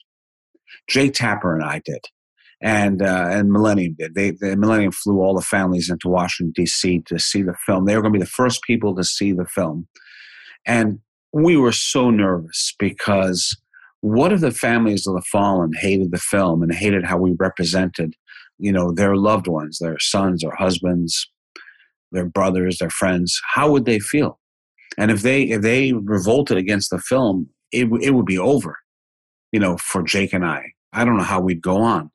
Jake 0.89 1.15
Tapper 1.15 1.55
and 1.55 1.65
I 1.65 1.81
did 1.85 2.01
and 2.67 3.01
uh, 3.01 3.29
and 3.31 3.53
Millennium 3.53 3.95
did. 3.97 4.17
They 4.17 4.33
the 4.33 4.57
Millennium 4.57 4.91
flew 4.91 5.21
all 5.21 5.37
the 5.37 5.41
families 5.41 5.89
into 5.89 6.09
Washington 6.09 6.53
D.C. 6.53 7.01
to 7.07 7.17
see 7.17 7.43
the 7.43 7.55
film. 7.65 7.85
They 7.85 7.95
were 7.95 8.03
going 8.03 8.13
to 8.13 8.19
be 8.19 8.25
the 8.25 8.31
first 8.31 8.61
people 8.65 8.93
to 8.97 9.05
see 9.05 9.31
the 9.31 9.47
film, 9.47 9.87
and 10.67 10.99
we 11.33 11.57
were 11.57 11.71
so 11.71 12.11
nervous 12.11 12.75
because 12.77 13.57
what 14.01 14.33
if 14.33 14.41
the 14.41 14.51
families 14.51 15.07
of 15.07 15.15
the 15.15 15.23
fallen 15.23 15.75
hated 15.79 16.11
the 16.11 16.19
film 16.19 16.61
and 16.61 16.75
hated 16.75 17.05
how 17.05 17.19
we 17.19 17.37
represented, 17.39 18.15
you 18.59 18.73
know, 18.73 18.91
their 18.91 19.15
loved 19.15 19.47
ones, 19.47 19.79
their 19.79 20.01
sons 20.01 20.43
or 20.43 20.53
husbands, 20.57 21.31
their 22.11 22.27
brothers, 22.27 22.79
their 22.79 22.91
friends? 22.91 23.41
How 23.55 23.71
would 23.71 23.85
they 23.85 24.01
feel? 24.01 24.41
And 24.99 25.13
if 25.13 25.23
they 25.23 25.45
if 25.45 25.63
they 25.63 25.93
revolted 25.93 26.57
against 26.57 26.91
the 26.91 26.99
film, 26.99 27.49
it 27.71 27.87
it 28.01 28.11
would 28.11 28.27
be 28.27 28.39
over, 28.41 28.77
you 29.53 29.61
know, 29.61 29.77
for 29.77 30.03
Jake 30.03 30.33
and 30.33 30.45
I. 30.45 30.73
I 30.93 31.05
don't 31.05 31.17
know 31.17 31.23
how 31.23 31.41
we'd 31.41 31.63
go 31.63 31.77
on. 31.77 32.11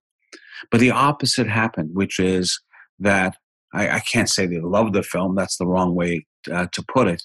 But 0.70 0.80
the 0.80 0.92
opposite 0.92 1.48
happened, 1.48 1.92
which 1.94 2.20
is 2.20 2.60
that 3.00 3.36
I, 3.74 3.90
I 3.90 4.00
can't 4.00 4.30
say 4.30 4.46
they 4.46 4.60
loved 4.60 4.94
the 4.94 5.04
film. 5.04 5.36
That's 5.36 5.58
the 5.58 5.66
wrong 5.66 5.96
way 5.96 6.26
uh, 6.52 6.68
to 6.72 6.84
put 6.84 7.08
it. 7.08 7.24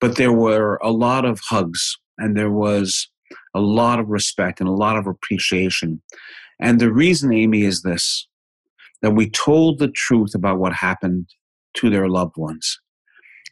But 0.00 0.16
there 0.16 0.32
were 0.32 0.78
a 0.82 0.90
lot 0.90 1.24
of 1.24 1.40
hugs 1.48 1.96
and 2.18 2.36
there 2.36 2.50
was 2.50 3.08
a 3.54 3.60
lot 3.60 3.98
of 3.98 4.08
respect 4.08 4.60
and 4.60 4.68
a 4.68 4.72
lot 4.72 4.96
of 4.96 5.06
appreciation. 5.06 6.02
And 6.60 6.80
the 6.80 6.92
reason, 6.92 7.32
Amy, 7.32 7.62
is 7.62 7.82
this 7.82 8.26
that 9.00 9.12
we 9.12 9.30
told 9.30 9.78
the 9.78 9.88
truth 9.88 10.34
about 10.34 10.58
what 10.58 10.72
happened 10.72 11.28
to 11.74 11.88
their 11.88 12.08
loved 12.08 12.36
ones. 12.36 12.80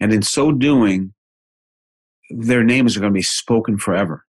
And 0.00 0.12
in 0.12 0.22
so 0.22 0.50
doing, 0.50 1.12
their 2.30 2.64
names 2.64 2.96
are 2.96 3.00
going 3.00 3.12
to 3.12 3.16
be 3.16 3.22
spoken 3.22 3.78
forever. 3.78 4.24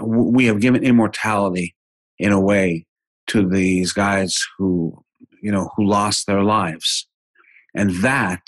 We 0.00 0.46
have 0.46 0.60
given 0.60 0.82
immortality 0.82 1.74
in 2.18 2.32
a 2.32 2.40
way 2.40 2.86
to 3.28 3.48
these 3.48 3.92
guys 3.92 4.36
who 4.58 5.02
you 5.42 5.50
know 5.50 5.70
who 5.76 5.84
lost 5.84 6.26
their 6.26 6.42
lives. 6.42 7.08
And 7.74 7.90
that 8.02 8.42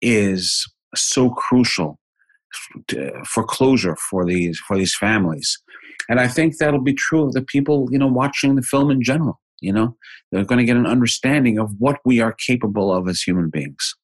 is 0.00 0.66
so 0.94 1.30
crucial 1.30 1.98
for 3.26 3.44
closure 3.44 3.96
for 4.10 4.26
these 4.26 4.58
for 4.58 4.76
these 4.76 4.94
families. 4.94 5.58
And 6.08 6.18
i 6.20 6.26
think 6.26 6.56
that'll 6.56 6.80
be 6.80 6.94
true 6.94 7.24
of 7.24 7.32
the 7.32 7.42
people 7.42 7.88
you 7.90 7.98
know 7.98 8.08
watching 8.08 8.56
the 8.56 8.62
film 8.62 8.90
in 8.90 9.02
general 9.02 9.40
you 9.62 9.72
know? 9.72 9.96
They're 10.30 10.44
going 10.44 10.58
to 10.58 10.64
get 10.64 10.76
an 10.76 10.86
understanding 10.86 11.58
of 11.58 11.70
what 11.78 12.00
we 12.04 12.20
are 12.20 12.32
capable 12.32 12.92
of 12.92 13.08
as 13.08 13.22
human 13.22 13.48
beings. 13.48 13.94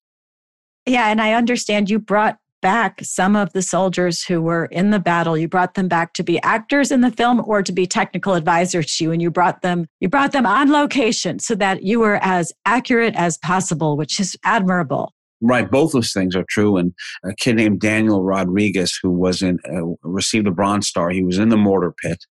Yeah 0.86 1.08
and 1.08 1.20
i 1.20 1.34
understand 1.34 1.90
you 1.90 1.98
brought 1.98 2.38
back 2.60 3.00
some 3.02 3.36
of 3.36 3.52
the 3.52 3.62
soldiers 3.62 4.24
who 4.24 4.40
were 4.40 4.66
in 4.66 4.90
the 4.90 4.98
battle 4.98 5.36
you 5.36 5.48
brought 5.48 5.74
them 5.74 5.88
back 5.88 6.12
to 6.12 6.22
be 6.22 6.40
actors 6.42 6.90
in 6.90 7.00
the 7.00 7.10
film 7.10 7.42
or 7.46 7.62
to 7.62 7.72
be 7.72 7.86
technical 7.86 8.34
advisors 8.34 8.96
to 8.96 9.04
you 9.04 9.12
and 9.12 9.22
you 9.22 9.30
brought 9.30 9.62
them 9.62 9.86
you 10.00 10.08
brought 10.08 10.32
them 10.32 10.46
on 10.46 10.70
location 10.70 11.38
so 11.38 11.54
that 11.54 11.82
you 11.82 12.00
were 12.00 12.18
as 12.22 12.52
accurate 12.66 13.14
as 13.16 13.38
possible 13.38 13.96
which 13.96 14.18
is 14.20 14.36
admirable 14.44 15.12
Right, 15.40 15.70
both 15.70 15.92
those 15.92 16.12
things 16.12 16.34
are 16.34 16.44
true. 16.48 16.76
And 16.76 16.92
a 17.24 17.32
kid 17.32 17.56
named 17.56 17.80
Daniel 17.80 18.24
Rodriguez, 18.24 18.98
who 19.00 19.10
was 19.10 19.40
in, 19.40 19.58
uh, 19.72 19.94
received 20.02 20.48
a 20.48 20.50
Bronze 20.50 20.88
Star, 20.88 21.10
he 21.10 21.22
was 21.22 21.38
in 21.38 21.48
the 21.48 21.56
mortar 21.56 21.94
pit. 22.02 22.24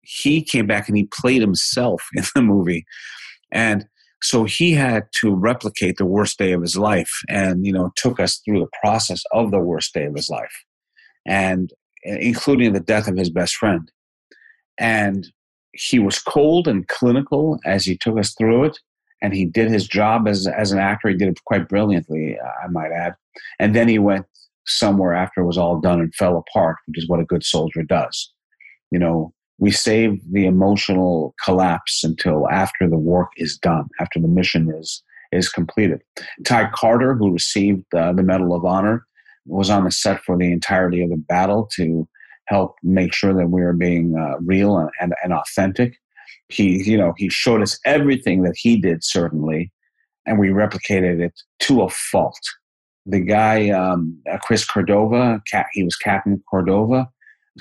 He 0.00 0.42
came 0.42 0.66
back 0.66 0.88
and 0.88 0.96
he 0.96 1.04
played 1.04 1.42
himself 1.42 2.08
in 2.14 2.24
the 2.34 2.42
movie, 2.42 2.86
and 3.52 3.86
so 4.22 4.44
he 4.44 4.72
had 4.72 5.04
to 5.20 5.34
replicate 5.34 5.96
the 5.96 6.06
worst 6.06 6.38
day 6.38 6.52
of 6.52 6.62
his 6.62 6.76
life 6.76 7.12
and, 7.28 7.64
you 7.64 7.72
know, 7.72 7.92
took 7.96 8.18
us 8.18 8.40
through 8.44 8.60
the 8.60 8.78
process 8.82 9.22
of 9.32 9.50
the 9.50 9.60
worst 9.60 9.94
day 9.94 10.04
of 10.06 10.14
his 10.14 10.28
life 10.28 10.64
and 11.26 11.72
eh, 12.04 12.18
including 12.20 12.72
the 12.72 12.80
death 12.80 13.06
of 13.06 13.16
his 13.16 13.30
best 13.30 13.54
friend. 13.54 13.90
And 14.78 15.28
he 15.72 15.98
was 15.98 16.18
cold 16.18 16.66
and 16.66 16.88
clinical 16.88 17.60
as 17.64 17.84
he 17.84 17.96
took 17.96 18.18
us 18.18 18.34
through 18.34 18.64
it. 18.64 18.78
And 19.22 19.34
he 19.34 19.44
did 19.44 19.70
his 19.70 19.86
job 19.86 20.28
as, 20.28 20.46
as 20.46 20.72
an 20.72 20.78
actor. 20.78 21.08
He 21.08 21.16
did 21.16 21.28
it 21.28 21.44
quite 21.44 21.68
brilliantly, 21.68 22.36
I 22.40 22.68
might 22.68 22.92
add. 22.92 23.14
And 23.58 23.74
then 23.74 23.88
he 23.88 23.98
went 23.98 24.26
somewhere 24.66 25.14
after 25.14 25.40
it 25.40 25.46
was 25.46 25.58
all 25.58 25.80
done 25.80 26.00
and 26.00 26.14
fell 26.14 26.36
apart, 26.36 26.76
which 26.86 26.98
is 26.98 27.08
what 27.08 27.20
a 27.20 27.24
good 27.24 27.44
soldier 27.44 27.82
does. 27.82 28.32
You 28.90 28.98
know, 28.98 29.32
we 29.58 29.70
save 29.72 30.20
the 30.32 30.46
emotional 30.46 31.34
collapse 31.44 32.04
until 32.04 32.48
after 32.48 32.88
the 32.88 32.98
work 32.98 33.30
is 33.36 33.58
done, 33.58 33.88
after 34.00 34.20
the 34.20 34.28
mission 34.28 34.72
is 34.72 35.02
is 35.30 35.50
completed. 35.50 36.00
Ty 36.46 36.70
Carter, 36.74 37.14
who 37.14 37.30
received 37.30 37.84
uh, 37.94 38.14
the 38.14 38.22
Medal 38.22 38.54
of 38.54 38.64
Honor, 38.64 39.06
was 39.44 39.68
on 39.68 39.84
the 39.84 39.90
set 39.90 40.22
for 40.22 40.38
the 40.38 40.50
entirety 40.50 41.02
of 41.02 41.10
the 41.10 41.18
battle 41.18 41.68
to 41.76 42.08
help 42.46 42.76
make 42.82 43.12
sure 43.12 43.34
that 43.34 43.48
we 43.48 43.60
were 43.60 43.74
being 43.74 44.16
uh, 44.16 44.38
real 44.40 44.78
and, 44.78 44.88
and, 45.00 45.12
and 45.22 45.34
authentic. 45.34 45.98
He, 46.48 46.82
you 46.82 46.96
know, 46.96 47.12
he 47.18 47.28
showed 47.28 47.60
us 47.60 47.78
everything 47.84 48.42
that 48.44 48.54
he 48.56 48.80
did, 48.80 49.04
certainly, 49.04 49.70
and 50.24 50.38
we 50.38 50.48
replicated 50.48 51.20
it 51.20 51.34
to 51.60 51.82
a 51.82 51.90
fault. 51.90 52.40
The 53.04 53.20
guy, 53.20 53.68
um, 53.68 54.18
uh, 54.30 54.38
Chris 54.38 54.64
Cordova, 54.64 55.42
he 55.72 55.82
was 55.82 55.96
Captain 55.96 56.42
Cordova 56.48 57.06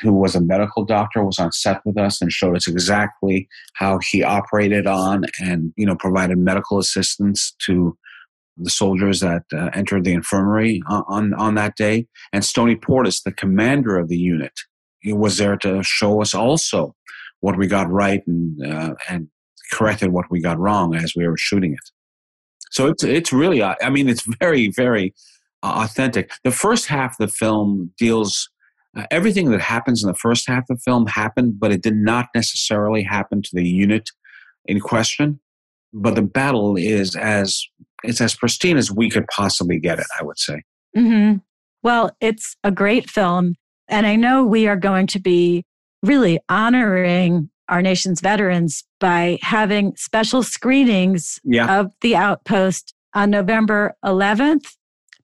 who 0.01 0.13
was 0.13 0.35
a 0.35 0.41
medical 0.41 0.85
doctor, 0.85 1.23
was 1.23 1.39
on 1.39 1.51
set 1.51 1.81
with 1.85 1.97
us 1.97 2.21
and 2.21 2.31
showed 2.31 2.55
us 2.55 2.67
exactly 2.67 3.47
how 3.75 3.99
he 4.11 4.23
operated 4.23 4.87
on 4.87 5.25
and 5.39 5.73
you 5.77 5.85
know 5.85 5.95
provided 5.95 6.37
medical 6.37 6.79
assistance 6.79 7.55
to 7.65 7.97
the 8.57 8.69
soldiers 8.69 9.19
that 9.19 9.43
uh, 9.53 9.69
entered 9.73 10.03
the 10.03 10.13
infirmary 10.13 10.81
on, 10.87 11.03
on, 11.07 11.33
on 11.35 11.55
that 11.55 11.75
day. 11.75 12.07
And 12.33 12.43
Stoney 12.43 12.75
Portis, 12.75 13.21
the 13.23 13.31
commander 13.31 13.97
of 13.97 14.09
the 14.09 14.17
unit, 14.17 14.53
was 15.05 15.37
there 15.37 15.55
to 15.57 15.83
show 15.83 16.21
us 16.21 16.33
also 16.33 16.95
what 17.41 17.57
we 17.57 17.67
got 17.67 17.89
right 17.89 18.21
and 18.25 18.65
uh, 18.65 18.95
and 19.09 19.27
corrected 19.71 20.11
what 20.11 20.25
we 20.31 20.41
got 20.41 20.57
wrong 20.57 20.95
as 20.95 21.13
we 21.15 21.27
were 21.27 21.37
shooting 21.37 21.73
it. 21.73 21.91
So 22.71 22.87
it's 22.87 23.03
it's 23.03 23.31
really 23.31 23.61
I 23.63 23.89
mean 23.89 24.09
it's 24.09 24.25
very 24.39 24.69
very 24.69 25.13
uh, 25.63 25.83
authentic. 25.83 26.31
The 26.43 26.51
first 26.51 26.87
half 26.87 27.19
of 27.19 27.27
the 27.27 27.33
film 27.33 27.91
deals 27.97 28.49
uh, 28.95 29.05
everything 29.11 29.51
that 29.51 29.61
happens 29.61 30.03
in 30.03 30.07
the 30.07 30.15
first 30.15 30.47
half 30.47 30.63
of 30.69 30.77
the 30.77 30.81
film 30.85 31.07
happened, 31.07 31.59
but 31.59 31.71
it 31.71 31.81
did 31.81 31.95
not 31.95 32.27
necessarily 32.35 33.03
happen 33.03 33.41
to 33.41 33.49
the 33.53 33.67
unit 33.67 34.09
in 34.65 34.79
question. 34.79 35.39
But 35.93 36.15
the 36.15 36.21
battle 36.21 36.75
is 36.77 37.15
as 37.15 37.61
it's 38.03 38.21
as 38.21 38.35
pristine 38.35 38.77
as 38.77 38.91
we 38.91 39.09
could 39.09 39.25
possibly 39.27 39.79
get 39.79 39.99
it. 39.99 40.05
I 40.19 40.23
would 40.23 40.37
say. 40.37 40.61
Mm-hmm. 40.95 41.37
Well, 41.83 42.11
it's 42.19 42.55
a 42.63 42.71
great 42.71 43.09
film, 43.09 43.55
and 43.87 44.05
I 44.05 44.15
know 44.15 44.43
we 44.43 44.67
are 44.67 44.75
going 44.75 45.07
to 45.07 45.19
be 45.19 45.63
really 46.03 46.39
honoring 46.49 47.49
our 47.69 47.81
nation's 47.81 48.21
veterans 48.21 48.83
by 48.99 49.37
having 49.41 49.93
special 49.95 50.41
screenings 50.43 51.39
Yeah. 51.43 51.79
of 51.79 51.91
The 52.01 52.15
Outpost 52.15 52.93
on 53.13 53.29
November 53.29 53.95
11th, 54.05 54.65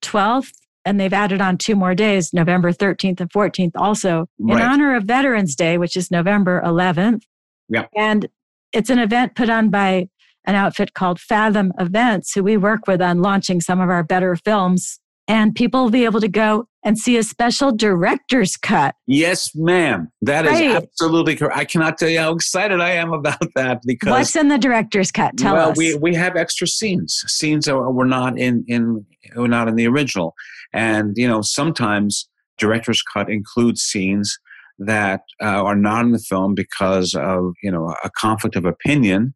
12th, 0.01 0.51
and 0.86 1.00
they've 1.00 1.13
added 1.13 1.42
on 1.42 1.58
two 1.58 1.75
more 1.75 1.96
days, 1.96 2.34
November 2.34 2.72
13th 2.72 3.20
and 3.22 3.30
14th, 3.32 3.72
also 3.75 4.28
in 4.40 4.60
honor 4.62 4.96
of 4.96 5.04
Veterans 5.04 5.56
Day, 5.56 5.78
which 5.78 5.96
is 5.96 6.12
November 6.12 6.62
11th. 6.66 7.24
Yeah. 7.70 7.86
And 7.96 8.28
it's 8.74 8.90
an 8.90 9.00
event 9.00 9.36
put 9.36 9.50
on 9.50 9.70
by 9.70 10.10
an 10.46 10.56
outfit 10.56 10.94
called 10.94 11.20
Fathom 11.20 11.72
Events, 11.80 12.34
who 12.34 12.44
we 12.44 12.58
work 12.58 12.82
with 12.88 13.02
on 13.02 13.22
launching 13.22 13.62
some 13.62 13.80
of 13.80 13.90
our 13.90 14.04
better 14.04 14.36
films. 14.36 15.00
And 15.25 15.56
people 15.56 15.84
will 15.84 15.90
be 15.90 16.04
able 16.04 16.20
to 16.20 16.28
go 16.28 16.68
and 16.84 16.98
see 16.98 17.16
a 17.16 17.24
special 17.24 17.72
director's 17.72 18.58
cut. 18.58 18.94
Yes, 19.08 19.52
ma'am. 19.56 20.12
That 20.22 20.46
is 20.46 20.52
Right. 20.52 20.75
absolutely 20.75 21.38
correct. 21.38 21.58
I 21.58 21.63
cannot 21.63 21.98
tell 21.98 22.10
you 22.10 22.20
how 22.20 22.34
excited 22.34 22.82
I 22.82 22.92
am 22.92 23.13
about 23.13 23.40
that 23.56 23.80
because 23.86 24.10
What's 24.10 24.36
in 24.36 24.50
the 24.50 24.58
director's 24.58 25.12
cut? 25.12 25.38
Tell 25.38 25.54
well, 25.54 25.72
us. 25.72 25.78
Well, 25.78 25.94
we 25.94 26.12
we 26.12 26.16
have 26.16 26.36
extra 26.36 26.68
scenes. 26.68 27.24
Scenes 27.28 27.66
that 27.66 27.78
were 27.78 28.04
not 28.06 28.38
in 28.38 28.66
in 28.68 29.06
were 29.36 29.48
not 29.48 29.68
in 29.68 29.75
the 29.75 29.88
original, 29.88 30.34
and 30.74 31.13
you 31.16 31.28
know 31.28 31.42
sometimes 31.42 32.30
director's 32.58 33.02
cut 33.02 33.30
includes 33.30 33.82
scenes 33.82 34.40
that 34.80 35.22
uh, 35.42 35.63
are 35.63 35.75
not 35.75 36.06
in 36.06 36.12
the 36.12 36.20
film 36.20 36.56
because 36.56 37.13
of 37.16 37.54
you 37.62 37.72
know 37.72 37.96
a 38.04 38.10
conflict 38.12 38.56
of 38.56 38.66
opinion 38.66 39.34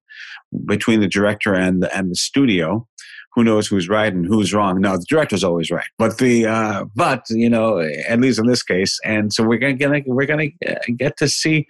between 0.65 0.99
the 0.99 1.07
director 1.07 1.53
and 1.53 1.83
the, 1.83 1.95
and 1.95 2.11
the 2.11 2.15
studio. 2.15 2.87
Who 3.33 3.43
knows 3.43 3.67
who's 3.67 3.87
right 3.87 4.11
and 4.11 4.25
who's 4.25 4.51
wrong? 4.51 4.81
No, 4.81 4.97
the 4.97 5.05
director's 5.07 5.43
always 5.43 5.69
right, 5.69 5.85
but 5.99 6.17
the 6.17 6.47
uh, 6.47 6.85
but 6.95 7.23
you 7.29 7.49
know 7.49 7.79
at 8.07 8.19
least 8.19 8.39
in 8.39 8.47
this 8.47 8.63
case, 8.63 8.99
and 9.05 9.31
so 9.31 9.43
we're 9.43 9.59
gonna 9.59 9.73
get 9.73 10.07
we're 10.07 10.25
gonna 10.25 10.49
get 10.95 11.17
to 11.17 11.27
see 11.27 11.67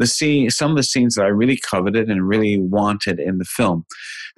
the 0.00 0.06
scene, 0.06 0.50
some 0.50 0.70
of 0.70 0.76
the 0.78 0.82
scenes 0.82 1.14
that 1.14 1.26
I 1.26 1.28
really 1.28 1.58
coveted 1.58 2.08
and 2.08 2.26
really 2.26 2.58
wanted 2.58 3.20
in 3.20 3.36
the 3.36 3.44
film. 3.44 3.84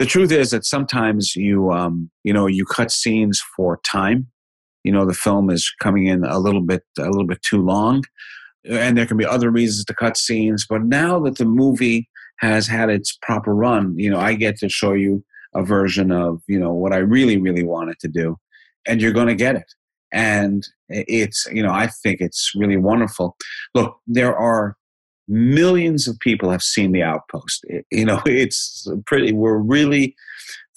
The 0.01 0.07
truth 0.07 0.33
is 0.33 0.51
that 0.51 0.67
sometimes 0.67 1.37
you, 1.37 1.71
um, 1.71 2.11
you 2.25 2.33
know, 2.33 2.49
you 2.49 2.65
cut 2.65 2.91
scenes 2.91 3.41
for 3.57 3.79
time. 3.85 4.27
You 4.83 4.91
know, 4.91 5.07
the 5.07 5.15
film 5.15 5.49
is 5.51 5.73
coming 5.81 6.07
in 6.07 6.25
a 6.25 6.41
little 6.41 6.61
bit, 6.61 6.83
a 6.99 7.09
little 7.09 7.27
bit 7.27 7.41
too 7.43 7.63
long, 7.63 8.03
and 8.69 8.99
there 8.99 9.07
can 9.07 9.17
be 9.17 9.25
other 9.25 9.51
reasons 9.51 9.85
to 9.85 9.95
cut 9.95 10.17
scenes. 10.17 10.67
But 10.69 10.83
now 10.83 11.21
that 11.21 11.39
the 11.39 11.45
movie 11.45 12.09
has 12.41 12.67
had 12.67 12.91
its 12.91 13.17
proper 13.23 13.55
run, 13.55 13.95
you 13.97 14.11
know, 14.11 14.19
I 14.19 14.35
get 14.35 14.59
to 14.59 14.69
show 14.69 14.95
you 14.95 15.25
a 15.55 15.63
version 15.63 16.11
of, 16.11 16.41
you 16.49 16.59
know, 16.59 16.73
what 16.73 16.93
I 16.93 16.97
really, 16.97 17.37
really 17.37 17.63
wanted 17.63 18.01
to 18.01 18.09
do, 18.09 18.37
and 18.85 19.01
you're 19.01 19.13
going 19.13 19.29
to 19.29 19.37
get 19.37 19.55
it. 19.55 19.73
And 20.13 20.67
it's, 20.89 21.47
you 21.53 21.63
know, 21.63 21.73
I 21.73 21.87
think 21.87 22.21
it's 22.21 22.51
really 22.57 22.77
wonderful. 22.77 23.37
Look, 23.75 23.97
there 24.09 24.37
are 24.37 24.77
millions 25.29 26.09
of 26.09 26.19
people 26.21 26.51
have 26.51 26.63
seen 26.63 26.93
the 26.93 27.03
outpost. 27.03 27.65
It- 27.65 27.87
you 27.91 28.05
know 28.05 28.21
it's 28.27 28.87
pretty 29.07 29.33
we're 29.33 29.59
really 29.59 30.15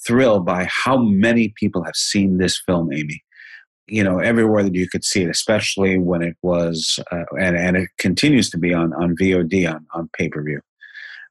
thrilled 0.06 0.46
by 0.46 0.68
how 0.70 0.98
many 0.98 1.54
people 1.60 1.84
have 1.84 1.96
seen 1.96 2.38
this 2.38 2.62
film 2.66 2.92
amy. 2.94 3.24
You 3.88 4.04
know 4.04 4.20
everywhere 4.20 4.64
that 4.64 4.76
you 4.76 4.88
could 4.90 5.04
see 5.04 5.24
it 5.24 5.30
especially 5.30 5.98
when 5.98 6.22
it 6.22 6.36
was 6.42 7.00
uh, 7.12 7.26
and, 7.40 7.56
and 7.58 7.78
it 7.78 7.90
continues 7.98 8.50
to 8.52 8.58
be 8.58 8.74
on 8.74 8.94
on 8.94 9.16
vod 9.16 9.74
on, 9.74 9.86
on 9.94 10.10
pay-per-view. 10.18 10.62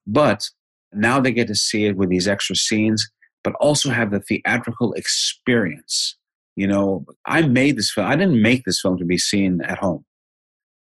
But 0.07 0.49
now 0.93 1.21
they 1.21 1.33
get 1.33 1.49
to 1.49 1.55
see 1.55 1.87
it 1.87 1.97
with 1.97 2.11
these 2.11 2.29
extra 2.29 2.57
scenes 2.57 3.11
but 3.43 3.55
also 3.61 3.91
have 3.91 4.11
the 4.11 4.21
theatrical 4.21 4.93
experience. 4.95 6.17
You 6.57 6.69
know 6.69 7.05
i 7.27 7.43
made 7.43 7.77
this 7.77 7.91
film 7.93 8.07
i 8.07 8.15
didn't 8.15 8.41
make 8.41 8.65
this 8.65 8.81
film 8.81 8.97
to 8.99 9.05
be 9.05 9.19
seen 9.19 9.61
at 9.63 9.79
home 9.79 10.05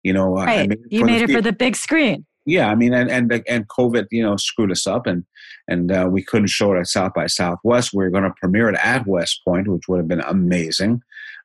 you 0.02 0.12
know 0.12 0.36
I 0.36 0.44
right. 0.46 0.68
made 0.68 0.78
you 0.90 1.04
made 1.04 1.22
it 1.22 1.30
for 1.30 1.42
the 1.42 1.52
big 1.52 1.76
screen. 1.76 2.26
yeah, 2.46 2.68
I 2.68 2.74
mean, 2.74 2.94
and 2.94 3.10
and 3.10 3.42
and 3.48 3.68
COVID, 3.68 4.06
you 4.10 4.22
know, 4.22 4.36
screwed 4.36 4.70
us 4.70 4.86
up, 4.86 5.06
and 5.06 5.24
and 5.68 5.92
uh, 5.92 6.08
we 6.10 6.22
couldn't 6.22 6.48
show 6.48 6.72
it 6.72 6.78
at 6.78 6.88
South 6.88 7.12
by 7.14 7.26
Southwest. 7.26 7.92
We 7.92 8.04
were 8.04 8.10
going 8.10 8.24
to 8.24 8.34
premiere 8.40 8.68
it 8.68 8.78
at 8.82 9.06
West 9.06 9.40
Point, 9.46 9.68
which 9.68 9.88
would 9.88 9.98
have 9.98 10.08
been 10.08 10.20
amazing. 10.20 11.02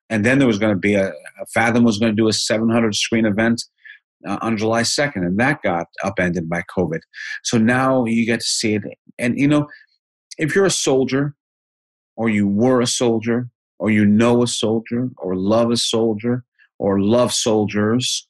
And 0.09 0.23
then 0.23 0.39
there 0.39 0.47
was 0.47 0.59
going 0.59 0.73
to 0.73 0.79
be 0.79 0.93
a, 0.93 1.09
a 1.09 1.45
Fathom 1.53 1.83
was 1.83 1.97
going 1.97 2.11
to 2.11 2.21
do 2.21 2.27
a 2.27 2.33
700 2.33 2.95
screen 2.95 3.25
event 3.25 3.63
uh, 4.27 4.37
on 4.41 4.55
July 4.55 4.83
2nd, 4.83 5.17
and 5.17 5.39
that 5.39 5.61
got 5.63 5.87
upended 6.03 6.47
by 6.49 6.61
COVID. 6.75 6.99
So 7.43 7.57
now 7.57 8.05
you 8.05 8.25
get 8.25 8.39
to 8.39 8.45
see 8.45 8.75
it, 8.75 8.83
and 9.17 9.37
you 9.37 9.47
know, 9.47 9.67
if 10.37 10.55
you're 10.55 10.65
a 10.65 10.71
soldier, 10.71 11.35
or 12.15 12.29
you 12.29 12.47
were 12.47 12.81
a 12.81 12.87
soldier, 12.87 13.49
or 13.79 13.89
you 13.89 14.05
know 14.05 14.43
a 14.43 14.47
soldier, 14.47 15.09
or 15.17 15.35
love 15.35 15.71
a 15.71 15.77
soldier, 15.77 16.43
or 16.79 16.99
love 16.99 17.33
soldiers, 17.33 18.27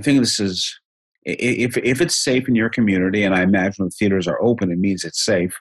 I 0.00 0.02
think 0.02 0.20
this 0.20 0.40
is 0.40 0.80
if 1.24 1.76
if 1.76 2.00
it's 2.00 2.16
safe 2.16 2.48
in 2.48 2.54
your 2.54 2.70
community, 2.70 3.22
and 3.22 3.34
I 3.34 3.42
imagine 3.42 3.84
the 3.84 3.90
theaters 3.90 4.26
are 4.26 4.42
open, 4.42 4.72
it 4.72 4.78
means 4.78 5.04
it's 5.04 5.22
safe. 5.22 5.54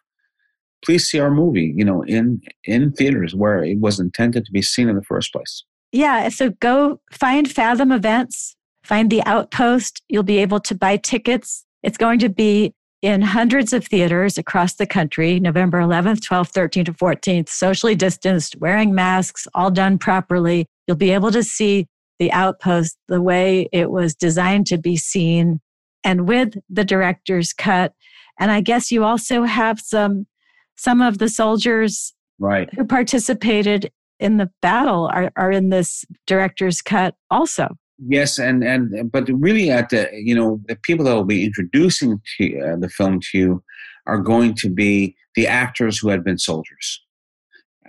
Please 0.85 1.09
see 1.09 1.19
our 1.19 1.29
movie, 1.29 1.73
you 1.75 1.83
know, 1.83 2.03
in 2.03 2.41
in 2.63 2.93
theaters 2.93 3.35
where 3.35 3.61
it 3.65 3.79
was 3.79 3.99
intended 3.99 4.45
to 4.45 4.51
be 4.53 4.61
seen 4.61 4.87
in 4.87 4.95
the 4.95 5.03
first 5.03 5.33
place. 5.33 5.65
Yeah. 5.91 6.29
So 6.29 6.51
go 6.61 7.01
find 7.11 7.51
Fathom 7.51 7.91
Events, 7.91 8.55
find 8.81 9.09
the 9.09 9.21
Outpost. 9.25 10.03
You'll 10.07 10.23
be 10.23 10.37
able 10.37 10.61
to 10.61 10.73
buy 10.73 10.95
tickets. 10.95 11.65
It's 11.83 11.97
going 11.97 12.19
to 12.19 12.29
be 12.29 12.73
in 13.01 13.21
hundreds 13.21 13.73
of 13.73 13.85
theaters 13.85 14.37
across 14.37 14.75
the 14.75 14.87
country, 14.87 15.37
November 15.41 15.81
11th, 15.81 16.19
12th, 16.19 16.53
13th, 16.53 16.85
to 16.85 16.93
14th, 16.93 17.49
socially 17.49 17.95
distanced, 17.95 18.55
wearing 18.57 18.95
masks, 18.95 19.47
all 19.53 19.71
done 19.71 19.97
properly. 19.97 20.65
You'll 20.87 20.95
be 20.95 21.11
able 21.11 21.31
to 21.31 21.43
see 21.43 21.87
the 22.19 22.31
Outpost 22.31 22.97
the 23.07 23.21
way 23.21 23.69
it 23.71 23.89
was 23.89 24.13
designed 24.13 24.67
to 24.67 24.77
be 24.77 24.97
seen 24.97 25.61
and 26.03 26.27
with 26.27 26.55
the 26.69 26.85
director's 26.85 27.53
cut. 27.53 27.93
And 28.39 28.51
I 28.51 28.61
guess 28.61 28.91
you 28.91 29.03
also 29.03 29.43
have 29.43 29.79
some 29.79 30.27
some 30.75 31.01
of 31.01 31.17
the 31.17 31.29
soldiers 31.29 32.13
Right. 32.41 32.73
who 32.73 32.85
participated 32.85 33.91
in 34.17 34.37
the 34.37 34.49
battle 34.61 35.09
are, 35.13 35.29
are 35.35 35.51
in 35.51 35.69
this 35.69 36.05
director's 36.25 36.81
cut 36.81 37.15
also. 37.29 37.67
Yes, 38.07 38.39
and 38.39 38.63
and 38.63 39.11
but 39.11 39.27
really 39.29 39.69
at 39.71 39.89
the 39.89 40.09
you 40.13 40.33
know 40.33 40.61
the 40.67 40.77
people 40.83 41.03
that 41.05 41.13
will 41.13 41.25
be 41.25 41.43
introducing 41.43 42.21
to, 42.37 42.59
uh, 42.61 42.75
the 42.77 42.87
film 42.87 43.19
to 43.19 43.37
you 43.37 43.63
are 44.07 44.19
going 44.19 44.53
to 44.55 44.69
be 44.69 45.15
the 45.35 45.47
actors 45.47 45.99
who 45.99 46.07
had 46.07 46.23
been 46.23 46.37
soldiers, 46.37 47.01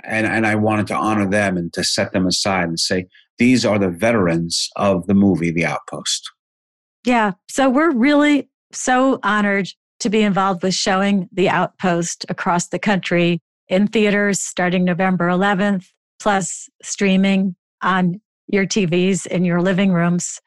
and 0.03 0.27
and 0.27 0.49
I 0.49 0.57
wanted 0.57 0.88
to 0.88 0.97
honor 0.97 1.31
them 1.31 1.57
and 1.57 1.73
to 1.75 1.85
set 1.85 2.12
them 2.12 2.27
aside 2.27 2.64
and 2.69 2.81
say 2.81 3.07
these 3.40 3.64
are 3.64 3.79
the 3.79 3.88
veterans 3.88 4.68
of 4.76 5.07
the 5.07 5.14
movie 5.14 5.50
The 5.50 5.64
Outpost. 5.64 6.31
Yeah. 7.07 7.33
So 7.48 7.70
we're 7.70 7.90
really 7.90 8.50
so 8.70 9.18
honored 9.22 9.68
to 10.00 10.11
be 10.11 10.20
involved 10.20 10.62
with 10.62 10.74
showing 10.74 11.26
The 11.33 11.48
Outpost 11.48 12.26
across 12.29 12.68
the 12.68 12.79
country 12.79 13.40
in 13.66 13.87
theaters 13.87 14.40
starting 14.40 14.85
November 14.85 15.29
11th, 15.29 15.87
plus 16.20 16.68
streaming 16.83 17.57
on 17.83 18.20
your 18.46 18.66
TVs 18.66 19.26
in 19.26 19.46
your 19.46 19.62
living 19.62 19.92
rooms. 19.92 20.38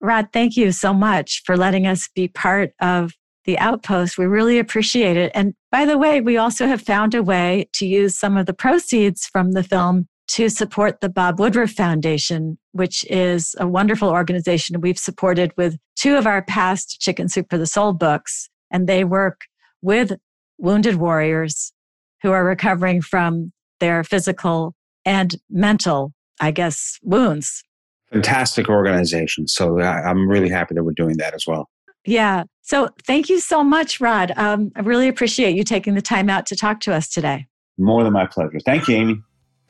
Rod, 0.00 0.28
thank 0.32 0.56
you 0.56 0.72
so 0.72 0.94
much 0.94 1.42
for 1.44 1.56
letting 1.56 1.86
us 1.86 2.08
be 2.14 2.28
part 2.28 2.72
of 2.80 3.12
the 3.44 3.58
outpost. 3.58 4.16
We 4.16 4.24
really 4.24 4.58
appreciate 4.58 5.18
it. 5.18 5.32
And 5.34 5.52
by 5.70 5.84
the 5.84 5.98
way, 5.98 6.22
we 6.22 6.38
also 6.38 6.66
have 6.66 6.80
found 6.80 7.14
a 7.14 7.22
way 7.22 7.68
to 7.74 7.86
use 7.86 8.18
some 8.18 8.38
of 8.38 8.46
the 8.46 8.54
proceeds 8.54 9.26
from 9.26 9.52
the 9.52 9.62
film 9.62 10.08
to 10.28 10.48
support 10.48 11.00
the 11.00 11.08
Bob 11.08 11.38
Woodruff 11.38 11.72
Foundation, 11.72 12.58
which 12.72 13.04
is 13.10 13.54
a 13.58 13.66
wonderful 13.66 14.08
organization 14.08 14.80
we've 14.80 14.98
supported 14.98 15.52
with 15.56 15.76
two 15.96 16.16
of 16.16 16.26
our 16.26 16.42
past 16.42 17.00
Chicken 17.00 17.28
Soup 17.28 17.46
for 17.50 17.58
the 17.58 17.66
Soul 17.66 17.92
books. 17.92 18.48
And 18.70 18.88
they 18.88 19.04
work 19.04 19.42
with 19.82 20.12
wounded 20.58 20.96
warriors 20.96 21.72
who 22.22 22.30
are 22.30 22.44
recovering 22.44 23.02
from 23.02 23.52
their 23.80 24.04
physical 24.04 24.74
and 25.04 25.34
mental, 25.50 26.12
I 26.40 26.52
guess, 26.52 26.98
wounds. 27.02 27.64
Fantastic 28.12 28.68
organization. 28.68 29.48
So 29.48 29.80
I'm 29.80 30.28
really 30.28 30.48
happy 30.48 30.74
that 30.74 30.84
we're 30.84 30.92
doing 30.92 31.16
that 31.16 31.34
as 31.34 31.46
well. 31.46 31.68
Yeah. 32.04 32.44
So 32.62 32.88
thank 33.06 33.28
you 33.28 33.40
so 33.40 33.64
much, 33.64 34.00
Rod. 34.00 34.32
Um, 34.36 34.70
I 34.76 34.80
really 34.80 35.08
appreciate 35.08 35.56
you 35.56 35.64
taking 35.64 35.94
the 35.94 36.02
time 36.02 36.30
out 36.30 36.46
to 36.46 36.56
talk 36.56 36.80
to 36.80 36.94
us 36.94 37.08
today. 37.08 37.46
More 37.78 38.04
than 38.04 38.12
my 38.12 38.26
pleasure. 38.26 38.58
Thank 38.64 38.88
you, 38.88 38.96
Amy. 38.96 39.22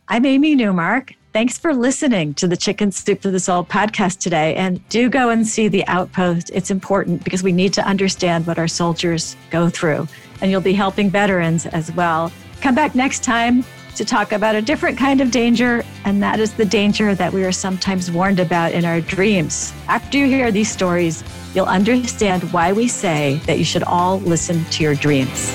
I'm 0.09 0.27
Amy 0.27 0.57
Newmark. 0.57 1.15
Thanks 1.33 1.59
for 1.59 1.73
listening 1.73 2.35
to 2.35 2.49
the 2.49 2.57
Chicken 2.57 2.91
Soup 2.91 3.23
for 3.23 3.31
the 3.31 3.39
Soul 3.39 3.65
podcast 3.65 4.19
today. 4.19 4.57
And 4.57 4.87
do 4.89 5.09
go 5.09 5.31
and 5.31 5.47
see 5.47 5.69
The 5.69 5.87
Outpost. 5.87 6.51
It's 6.53 6.71
important 6.71 7.23
because 7.23 7.43
we 7.43 7.53
need 7.53 7.73
to 7.75 7.87
understand 7.87 8.47
what 8.47 8.59
our 8.59 8.67
soldiers 8.67 9.37
go 9.51 9.71
through. 9.71 10.09
And 10.41 10.51
you'll 10.51 10.61
be 10.61 10.73
helping 10.73 11.09
veterans 11.09 11.67
as 11.67 11.93
well. 11.93 12.33
Come 12.61 12.75
back 12.75 12.97
next 12.97 13.23
time 13.23 13.65
to 13.95 14.05
talk 14.05 14.33
about 14.33 14.57
a 14.57 14.63
different 14.63 14.99
kind 14.99 15.21
of 15.21 15.31
danger, 15.31 15.85
and 16.05 16.23
that 16.23 16.41
is 16.41 16.53
the 16.55 16.65
danger 16.65 17.15
that 17.15 17.33
we 17.33 17.45
are 17.45 17.53
sometimes 17.53 18.11
warned 18.11 18.41
about 18.41 18.73
in 18.73 18.85
our 18.85 19.01
dreams. 19.01 19.73
After 19.87 20.19
you 20.19 20.27
hear 20.27 20.51
these 20.51 20.71
stories, 20.71 21.23
you'll 21.55 21.67
understand 21.67 22.43
why 22.53 22.73
we 22.73 22.89
say 22.89 23.41
that 23.47 23.59
you 23.59 23.65
should 23.65 23.85
all 23.85 24.19
listen 24.21 24.65
to 24.65 24.83
your 24.83 24.95
dreams. 24.95 25.55